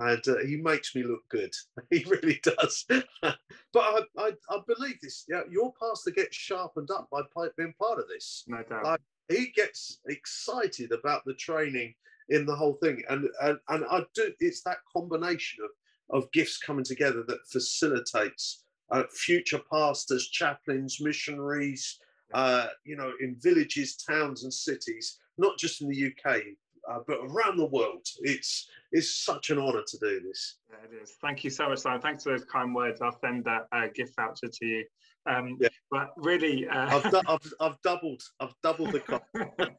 And 0.02 0.28
uh, 0.28 0.38
he 0.48 0.58
makes 0.58 0.96
me 0.96 1.04
look 1.04 1.22
good. 1.30 1.54
He 1.92 2.04
really 2.06 2.40
does. 2.42 2.86
but 3.22 3.36
I, 3.76 4.02
I, 4.18 4.32
I, 4.50 4.58
believe 4.66 5.00
this. 5.02 5.26
Yeah, 5.30 5.42
your 5.50 5.74
pastor 5.80 6.12
gets 6.12 6.36
sharpened 6.36 6.90
up 6.90 7.08
by 7.12 7.22
being 7.58 7.74
part 7.80 8.00
of 8.00 8.08
this. 8.08 8.44
No 8.48 8.64
doubt. 8.64 8.84
Like, 8.84 9.02
he 9.30 9.52
gets 9.56 10.00
excited 10.08 10.92
about 10.92 11.22
the 11.26 11.36
training 11.36 11.94
in 12.30 12.46
the 12.46 12.56
whole 12.56 12.74
thing. 12.82 13.04
And 13.10 13.30
and, 13.42 13.60
and 13.70 13.86
I 13.92 14.04
do 14.16 14.32
it's 14.40 14.64
that 14.64 14.78
combination 14.92 15.64
of, 15.64 16.24
of 16.24 16.32
gifts 16.32 16.58
coming 16.58 16.86
together 16.86 17.24
that 17.28 17.48
facilitates 17.52 18.64
uh, 18.90 19.04
future 19.12 19.62
pastors, 19.72 20.30
chaplains, 20.30 20.98
missionaries, 21.00 22.00
uh, 22.34 22.68
you 22.86 22.96
know, 22.96 23.12
in 23.22 23.36
villages, 23.40 23.96
towns, 23.96 24.44
and 24.44 24.54
cities, 24.54 25.20
not 25.38 25.58
just 25.58 25.82
in 25.82 25.90
the 25.90 26.08
UK, 26.08 26.42
uh, 26.90 27.00
but 27.08 27.20
around 27.24 27.58
the 27.58 27.66
world. 27.66 28.06
It's 28.22 28.70
it's 28.92 29.24
such 29.24 29.50
an 29.50 29.60
honour 29.60 29.84
to 29.88 29.98
do 30.00 30.22
this. 30.22 30.58
Yeah, 30.70 30.78
it 30.90 31.02
is. 31.02 31.14
Thank 31.22 31.44
you 31.44 31.50
so 31.50 31.70
much, 31.70 31.80
Simon. 31.80 32.02
Thanks 32.02 32.24
for 32.24 32.32
those 32.32 32.46
kind 32.46 32.76
words. 32.76 33.02
I'll 33.02 33.18
send 33.20 33.46
that 33.46 33.68
uh, 33.72 33.88
gift 33.94 34.16
voucher 34.16 34.48
to 34.48 34.66
you. 34.66 34.86
Um, 35.26 35.58
yeah. 35.60 35.70
But 35.90 36.12
really, 36.18 36.68
uh... 36.68 36.98
I've, 36.98 37.12
du- 37.12 37.22
I've, 37.28 37.54
I've, 37.60 37.82
doubled. 37.84 38.22
I've 38.40 38.54
doubled 38.64 38.92
the 38.92 39.00
cost. 39.00 39.24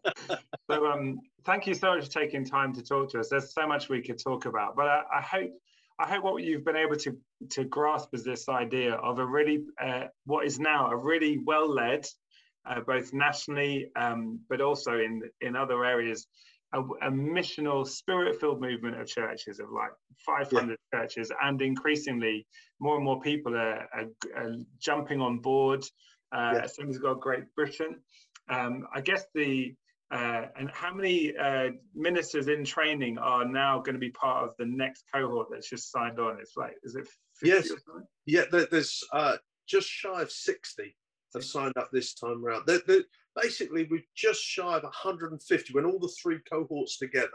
so 0.71 0.87
um, 0.87 1.21
thank 1.45 1.67
you 1.67 1.75
so 1.75 1.95
much 1.95 2.07
for 2.07 2.11
taking 2.11 2.45
time 2.45 2.73
to 2.75 2.83
talk 2.83 3.11
to 3.11 3.21
us. 3.21 3.29
There's 3.29 3.53
so 3.53 3.67
much 3.67 3.89
we 3.89 4.03
could 4.03 4.23
talk 4.23 4.47
about, 4.47 4.77
but 4.77 4.87
I, 4.87 5.03
I 5.19 5.21
hope 5.21 5.51
I 5.99 6.09
hope 6.09 6.25
what 6.25 6.43
you've 6.43 6.65
been 6.65 6.77
able 6.77 6.97
to 6.97 7.17
to 7.51 7.65
grasp 7.65 8.09
is 8.15 8.25
this 8.25 8.49
idea 8.49 8.95
of 8.95 9.19
a 9.19 9.27
really 9.27 9.65
uh, 9.81 10.05
what 10.25 10.47
is 10.47 10.59
now 10.59 10.91
a 10.91 10.97
really 10.97 11.39
well 11.45 11.69
led, 11.69 12.07
uh, 12.67 12.81
both 12.81 13.13
nationally 13.13 13.89
um, 13.97 14.41
but 14.49 14.61
also 14.61 14.99
in 14.99 15.23
in 15.41 15.55
other 15.55 15.85
areas, 15.85 16.27
a, 16.73 16.81
a 16.81 17.11
missional 17.11 17.87
spirit 17.87 18.41
filled 18.41 18.61
movement 18.61 19.01
of 19.01 19.07
churches 19.07 19.61
of 19.61 19.71
like 19.71 19.91
500 20.25 20.79
yeah. 20.93 21.01
churches, 21.01 21.31
and 21.43 21.61
increasingly 21.61 22.47
more 22.81 22.97
and 22.97 23.05
more 23.05 23.21
people 23.21 23.57
are, 23.57 23.89
are, 23.95 24.07
are 24.37 24.55
jumping 24.79 25.21
on 25.21 25.39
board. 25.39 25.85
Uh, 26.35 26.53
yeah. 26.55 26.65
Assemblies 26.65 26.97
of 26.97 27.03
God 27.03 27.21
Great 27.21 27.45
Britain. 27.55 27.97
Um, 28.49 28.87
I 28.95 29.01
guess 29.01 29.25
the 29.35 29.75
uh, 30.11 30.47
and 30.59 30.71
how 30.71 30.93
many 30.93 31.35
uh, 31.37 31.71
ministers 31.95 32.49
in 32.49 32.65
training 32.65 33.17
are 33.17 33.47
now 33.47 33.79
going 33.79 33.95
to 33.95 33.99
be 33.99 34.11
part 34.11 34.45
of 34.45 34.51
the 34.59 34.67
next 34.67 35.05
cohort 35.13 35.49
that's 35.51 35.71
just 35.71 35.91
signed 35.91 36.19
on? 36.19 36.39
It's 36.39 36.57
like, 36.57 36.75
is 36.83 36.97
it 36.97 37.09
yes, 37.43 37.71
yeah. 38.27 38.43
There's 38.51 39.03
uh, 39.13 39.37
just 39.67 39.89
shy 39.89 40.21
of 40.21 40.31
sixty 40.31 40.95
have 41.35 41.45
signed 41.45 41.73
up 41.77 41.91
this 41.93 42.15
time 42.15 42.45
around. 42.45 42.65
They're, 42.67 42.83
they're, 42.87 43.05
basically, 43.41 43.89
we're 43.91 44.03
just 44.17 44.43
shy 44.43 44.77
of 44.77 44.83
150 44.83 45.73
when 45.73 45.85
all 45.85 45.99
the 45.99 46.13
three 46.23 46.39
cohorts 46.51 46.99
together. 46.99 47.29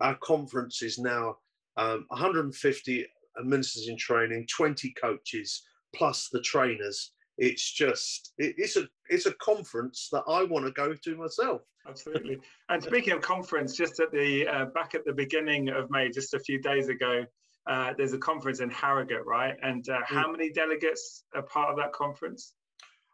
Our 0.00 0.16
conference 0.16 0.82
is 0.82 0.98
now 0.98 1.36
um, 1.76 2.06
150 2.08 3.06
ministers 3.44 3.88
in 3.88 3.96
training, 3.96 4.46
20 4.54 4.92
coaches 5.00 5.62
plus 5.94 6.28
the 6.32 6.40
trainers 6.40 7.12
it's 7.38 7.72
just 7.72 8.32
it, 8.38 8.54
it's 8.58 8.76
a 8.76 8.88
it's 9.08 9.26
a 9.26 9.32
conference 9.34 10.08
that 10.12 10.22
I 10.28 10.44
want 10.44 10.66
to 10.66 10.72
go 10.72 10.94
to 10.94 11.16
myself. 11.16 11.62
Absolutely. 11.88 12.38
And 12.68 12.82
speaking 12.82 13.12
of 13.12 13.20
conference, 13.20 13.74
just 13.76 13.98
at 14.00 14.12
the 14.12 14.46
uh, 14.46 14.64
back 14.66 14.94
at 14.94 15.04
the 15.04 15.12
beginning 15.12 15.68
of 15.68 15.90
May, 15.90 16.10
just 16.10 16.34
a 16.34 16.38
few 16.38 16.60
days 16.60 16.88
ago, 16.88 17.24
uh, 17.68 17.94
there's 17.96 18.12
a 18.12 18.18
conference 18.18 18.60
in 18.60 18.70
Harrogate, 18.70 19.26
right? 19.26 19.56
And 19.62 19.88
uh, 19.88 20.00
how 20.04 20.28
mm. 20.28 20.32
many 20.32 20.52
delegates 20.52 21.24
are 21.34 21.42
part 21.42 21.70
of 21.70 21.76
that 21.78 21.92
conference? 21.92 22.54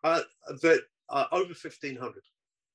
Uh, 0.04 0.20
that 0.62 0.82
uh, 1.11 1.25
over 1.33 1.55
fifteen 1.55 1.97
hundred. 1.97 2.23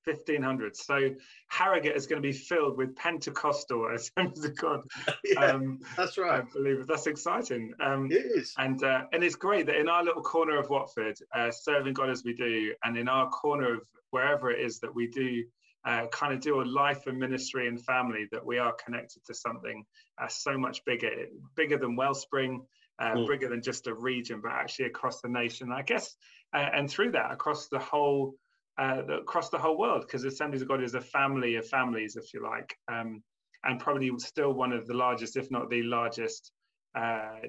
1500. 0.05 0.75
So 0.75 1.11
Harrogate 1.47 1.95
is 1.95 2.07
going 2.07 2.21
to 2.21 2.27
be 2.27 2.33
filled 2.33 2.77
with 2.77 2.95
Pentecostal 2.95 3.87
Assemblies 3.95 4.43
of 4.43 4.57
God. 4.57 4.81
yeah, 5.23 5.45
um, 5.45 5.79
that's 5.95 6.17
right. 6.17 6.41
I 6.41 6.53
believe 6.53 6.81
it. 6.81 6.87
That's 6.87 7.07
exciting. 7.07 7.73
Um, 7.81 8.11
it 8.11 8.15
is. 8.15 8.53
And 8.57 8.83
uh, 8.83 9.03
and 9.11 9.23
it's 9.23 9.35
great 9.35 9.67
that 9.67 9.77
in 9.77 9.87
our 9.87 10.03
little 10.03 10.21
corner 10.21 10.57
of 10.57 10.69
Watford, 10.69 11.17
uh, 11.33 11.51
serving 11.51 11.93
God 11.93 12.09
as 12.09 12.23
we 12.23 12.33
do, 12.33 12.73
and 12.83 12.97
in 12.97 13.07
our 13.07 13.29
corner 13.29 13.75
of 13.75 13.81
wherever 14.11 14.51
it 14.51 14.59
is 14.59 14.79
that 14.79 14.93
we 14.93 15.07
do 15.07 15.43
uh, 15.85 16.07
kind 16.07 16.33
of 16.33 16.39
do 16.39 16.61
a 16.61 16.63
life 16.63 17.07
and 17.07 17.17
ministry 17.17 17.67
and 17.67 17.83
family, 17.83 18.27
that 18.31 18.45
we 18.45 18.57
are 18.57 18.73
connected 18.85 19.23
to 19.25 19.33
something 19.33 19.83
uh, 20.21 20.27
so 20.27 20.57
much 20.57 20.83
bigger, 20.85 21.09
bigger 21.55 21.77
than 21.77 21.95
Wellspring. 21.95 22.65
Uh, 22.99 23.15
mm. 23.15 23.27
Bigger 23.27 23.49
than 23.49 23.61
just 23.61 23.87
a 23.87 23.93
region, 23.93 24.39
but 24.41 24.51
actually 24.51 24.85
across 24.85 25.19
the 25.21 25.27
nation. 25.27 25.71
I 25.71 25.81
guess, 25.81 26.15
uh, 26.53 26.69
and 26.73 26.87
through 26.87 27.13
that, 27.13 27.31
across 27.31 27.67
the 27.67 27.79
whole 27.79 28.35
uh, 28.77 29.03
across 29.21 29.49
the 29.49 29.57
whole 29.57 29.77
world 29.77 30.01
because 30.01 30.23
Assemblies 30.23 30.61
of 30.61 30.67
God 30.67 30.83
is 30.83 30.95
a 30.95 31.01
family 31.01 31.55
of 31.55 31.67
families, 31.67 32.15
if 32.15 32.33
you 32.33 32.43
like, 32.43 32.75
um, 32.91 33.23
and 33.63 33.79
probably 33.79 34.11
still 34.17 34.53
one 34.53 34.73
of 34.73 34.87
the 34.87 34.93
largest, 34.93 35.37
if 35.37 35.51
not 35.51 35.69
the 35.69 35.83
largest, 35.83 36.51
uh, 36.95 37.39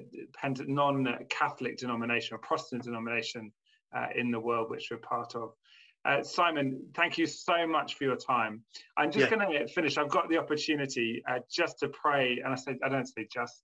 non-Catholic 0.43 1.77
denomination 1.77 2.35
or 2.35 2.39
Protestant 2.39 2.83
denomination 2.83 3.51
uh, 3.95 4.07
in 4.15 4.31
the 4.31 4.39
world, 4.39 4.69
which 4.69 4.87
we're 4.91 4.97
part 4.97 5.35
of. 5.35 5.53
Uh, 6.05 6.21
Simon, 6.21 6.79
thank 6.95 7.17
you 7.17 7.25
so 7.25 7.65
much 7.65 7.95
for 7.95 8.03
your 8.03 8.15
time. 8.15 8.61
I'm 8.95 9.11
just 9.11 9.31
yeah. 9.31 9.37
going 9.37 9.51
to 9.51 9.67
finish. 9.67 9.97
I've 9.97 10.09
got 10.09 10.29
the 10.29 10.37
opportunity 10.37 11.23
uh, 11.27 11.39
just 11.51 11.79
to 11.79 11.89
pray, 11.89 12.39
and 12.43 12.53
I 12.53 12.55
say 12.55 12.77
I 12.83 12.89
don't 12.89 13.07
say 13.07 13.27
just 13.31 13.63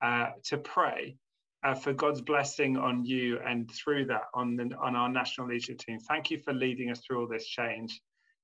uh, 0.00 0.28
to 0.44 0.56
pray 0.56 1.16
uh, 1.64 1.74
for 1.74 1.92
God's 1.92 2.20
blessing 2.20 2.76
on 2.76 3.04
you 3.04 3.38
and 3.46 3.70
through 3.70 4.06
that 4.06 4.24
on 4.34 4.56
the, 4.56 4.70
on 4.80 4.96
our 4.96 5.08
national 5.08 5.48
leadership 5.48 5.78
team. 5.78 5.98
Thank 6.00 6.30
you 6.30 6.38
for 6.38 6.52
leading 6.52 6.90
us 6.90 7.00
through 7.00 7.20
all 7.20 7.28
this 7.28 7.46
change, 7.46 8.00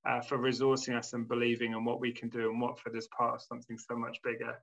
uh, 0.09 0.21
for 0.21 0.39
resourcing 0.39 0.97
us 0.97 1.13
and 1.13 1.27
believing 1.27 1.73
in 1.73 1.85
what 1.85 2.01
we 2.01 2.13
can 2.13 2.29
do 2.29 2.51
and 2.51 2.61
Watford 2.61 2.97
is 2.97 3.09
part 3.09 3.35
of 3.35 3.43
something 3.43 3.79
so 3.79 3.97
much 3.97 4.19
bigger. 4.23 4.55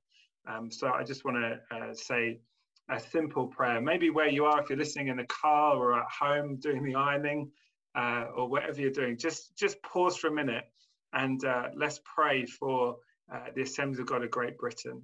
Um, 0.48 0.72
so 0.72 0.88
I 0.88 1.04
just 1.04 1.26
want 1.26 1.38
to 1.38 1.76
uh, 1.76 1.94
say 1.94 2.40
a 2.90 3.00
simple 3.00 3.48
prayer. 3.48 3.82
Maybe 3.82 4.10
where 4.10 4.30
you 4.30 4.46
are, 4.46 4.62
if 4.62 4.70
you're 4.70 4.78
listening 4.78 5.08
in 5.08 5.18
the 5.18 5.26
car 5.26 5.76
or 5.76 6.00
at 6.00 6.06
home 6.08 6.58
doing 6.58 6.84
the 6.84 6.96
ironing 6.96 7.52
uh, 7.96 8.26
or 8.36 8.48
whatever 8.48 8.80
you're 8.80 8.92
doing, 8.92 9.18
just 9.18 9.58
just 9.58 9.82
pause 9.82 10.18
for 10.18 10.28
a 10.28 10.32
minute 10.32 10.66
and 11.14 11.44
uh, 11.46 11.70
let's 11.76 12.00
pray 12.04 12.46
for 12.46 12.98
uh, 13.34 13.48
the 13.56 13.64
Assemblies 13.64 14.00
of 14.00 14.06
God 14.06 14.24
of 14.24 14.30
Great 14.30 14.58
Britain. 14.58 15.02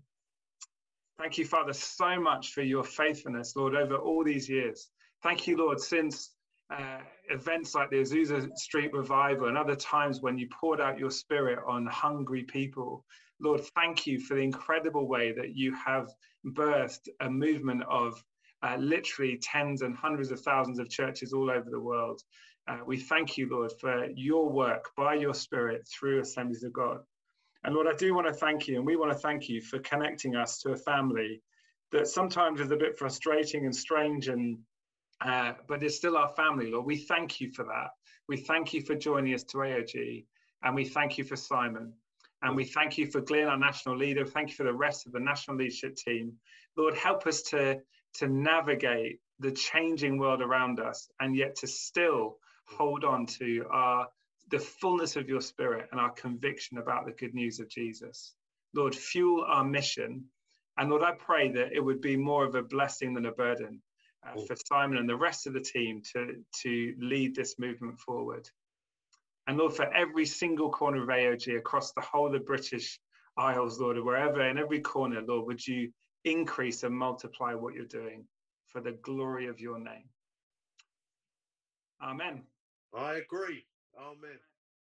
Thank 1.22 1.38
you, 1.38 1.46
Father, 1.46 1.74
so 1.74 2.20
much 2.20 2.52
for 2.52 2.64
your 2.64 2.84
faithfulness, 2.84 3.56
Lord, 3.56 3.76
over 3.76 3.96
all 3.96 4.24
these 4.24 4.50
years. 4.50 4.90
Thank 5.22 5.46
you, 5.46 5.56
Lord, 5.56 5.80
since 5.80 6.32
uh, 6.76 7.02
events 7.30 7.76
like 7.76 7.92
the 7.92 7.98
Azusa 7.98 8.50
Street 8.58 8.92
Revival 8.92 9.48
and 9.48 9.56
other 9.56 9.76
times 9.76 10.20
when 10.20 10.40
you 10.40 10.48
poured 10.50 10.82
out 10.82 10.98
your 10.98 11.12
spirit 11.12 11.60
on 11.68 11.86
hungry 11.86 12.42
people. 12.42 13.06
Lord, 13.40 13.62
thank 13.76 14.08
you 14.08 14.20
for 14.20 14.34
the 14.34 14.42
incredible 14.42 15.08
way 15.08 15.32
that 15.34 15.56
you 15.56 15.76
have 15.76 16.10
birthed 16.44 17.08
a 17.20 17.30
movement 17.30 17.84
of 17.88 18.20
uh, 18.64 18.78
literally 18.80 19.38
tens 19.44 19.84
and 19.84 19.96
hundreds 19.96 20.32
of 20.32 20.42
thousands 20.42 20.80
of 20.80 20.90
churches 20.90 21.34
all 21.34 21.52
over 21.52 21.70
the 21.70 21.80
world. 21.80 22.20
Uh, 22.68 22.80
we 22.84 22.98
thank 22.98 23.38
you, 23.38 23.48
Lord, 23.48 23.72
for 23.80 24.08
your 24.16 24.50
work 24.50 24.90
by 24.98 25.14
your 25.14 25.36
Spirit 25.36 25.88
through 25.88 26.22
Assemblies 26.22 26.64
of 26.64 26.74
God. 26.74 27.02
And 27.64 27.76
Lord, 27.76 27.88
I 27.88 27.96
do 27.96 28.14
want 28.14 28.28
to 28.28 28.34
thank 28.34 28.68
you, 28.68 28.78
and 28.78 28.86
we 28.86 28.96
want 28.96 29.12
to 29.12 29.18
thank 29.18 29.48
you 29.48 29.62
for 29.62 29.80
connecting 29.80 30.36
us 30.36 30.60
to 30.62 30.72
a 30.72 30.78
family 30.78 31.42
that 31.92 32.08
sometimes 32.08 32.60
is 32.60 32.72
a 32.72 32.78
bit 32.78 32.98
frustrating 32.98 33.66
and 33.66 33.76
strange 33.76 34.28
and 34.28 34.58
uh, 35.24 35.54
but 35.68 35.84
it's 35.84 35.96
still 35.96 36.18
our 36.18 36.30
family, 36.30 36.72
Lord. 36.72 36.86
We 36.86 36.98
thank 36.98 37.40
you 37.40 37.52
for 37.52 37.64
that. 37.66 37.90
We 38.28 38.38
thank 38.38 38.74
you 38.74 38.82
for 38.82 38.96
joining 38.96 39.36
us 39.36 39.44
to 39.46 39.58
AOG, 39.58 40.26
and 40.64 40.76
we 40.76 40.86
thank 40.86 41.20
you 41.20 41.24
for 41.24 41.36
Simon. 41.36 41.94
And 42.42 42.56
we 42.56 42.66
thank 42.66 42.98
you 42.98 43.06
for 43.06 43.22
Glenn, 43.22 43.48
our 43.48 43.58
national 43.58 43.98
leader. 43.98 44.26
Thank 44.26 44.50
you 44.50 44.56
for 44.56 44.64
the 44.64 44.74
rest 44.74 45.06
of 45.06 45.12
the 45.12 45.20
national 45.20 45.58
leadership 45.58 45.96
team. 45.96 46.34
Lord, 46.76 46.96
help 46.96 47.28
us 47.28 47.44
to, 47.44 47.80
to 48.16 48.28
navigate 48.28 49.20
the 49.40 49.52
changing 49.52 50.18
world 50.18 50.42
around 50.42 50.80
us 50.80 51.08
and 51.20 51.36
yet 51.36 51.56
to 51.58 51.68
still 51.68 52.38
hold 52.66 53.04
on 53.04 53.28
to 53.28 53.66
our 53.72 54.08
the 54.52 54.60
fullness 54.60 55.16
of 55.16 55.28
your 55.30 55.42
spirit 55.42 55.88
and 55.92 56.00
our 56.00 56.12
conviction 56.12 56.78
about 56.78 57.06
the 57.06 57.14
good 57.14 57.34
news 57.34 57.60
of 57.60 57.70
Jesus. 57.70 58.34
Lord, 58.74 58.96
fuel 58.96 59.46
our 59.48 59.64
mission. 59.64 60.26
And 60.78 60.90
Lord, 60.90 61.04
I 61.04 61.14
pray 61.14 61.52
that 61.52 61.74
it 61.74 61.80
would 61.80 62.02
be 62.02 62.16
more 62.16 62.46
of 62.46 62.56
a 62.56 62.64
blessing 62.64 63.14
than 63.14 63.26
a 63.26 63.32
burden 63.32 63.82
uh, 64.26 64.40
for 64.46 64.56
Simon 64.68 64.98
and 64.98 65.10
the 65.10 65.16
rest 65.16 65.48
of 65.48 65.54
the 65.54 65.62
team 65.62 66.02
to, 66.14 66.36
to 66.64 66.96
lead 67.00 67.36
this 67.36 67.58
movement 67.60 68.00
forward. 68.00 68.50
And 69.48 69.58
Lord, 69.58 69.74
for 69.74 69.92
every 69.94 70.26
single 70.26 70.70
corner 70.70 71.02
of 71.02 71.10
AOG 71.10 71.58
across 71.58 71.92
the 71.94 72.02
whole 72.02 72.28
of 72.28 72.34
the 72.34 72.40
British 72.40 73.00
Isles, 73.38 73.80
Lord, 73.80 73.98
wherever 73.98 74.48
in 74.48 74.58
every 74.58 74.82
corner, 74.82 75.22
Lord, 75.22 75.48
would 75.48 75.66
you 75.66 75.92
increase 76.26 76.84
and 76.84 76.96
multiply 76.96 77.54
what 77.54 77.74
you're 77.74 77.86
doing 77.86 78.26
for 78.68 78.82
the 78.82 78.94
glory 79.04 79.48
of 79.48 79.60
your 79.60 79.80
name. 79.80 80.10
Amen. 82.02 82.44
I 82.96 83.16
agree. 83.16 83.66
Oh, 83.98 84.12
Amen. 84.12 84.40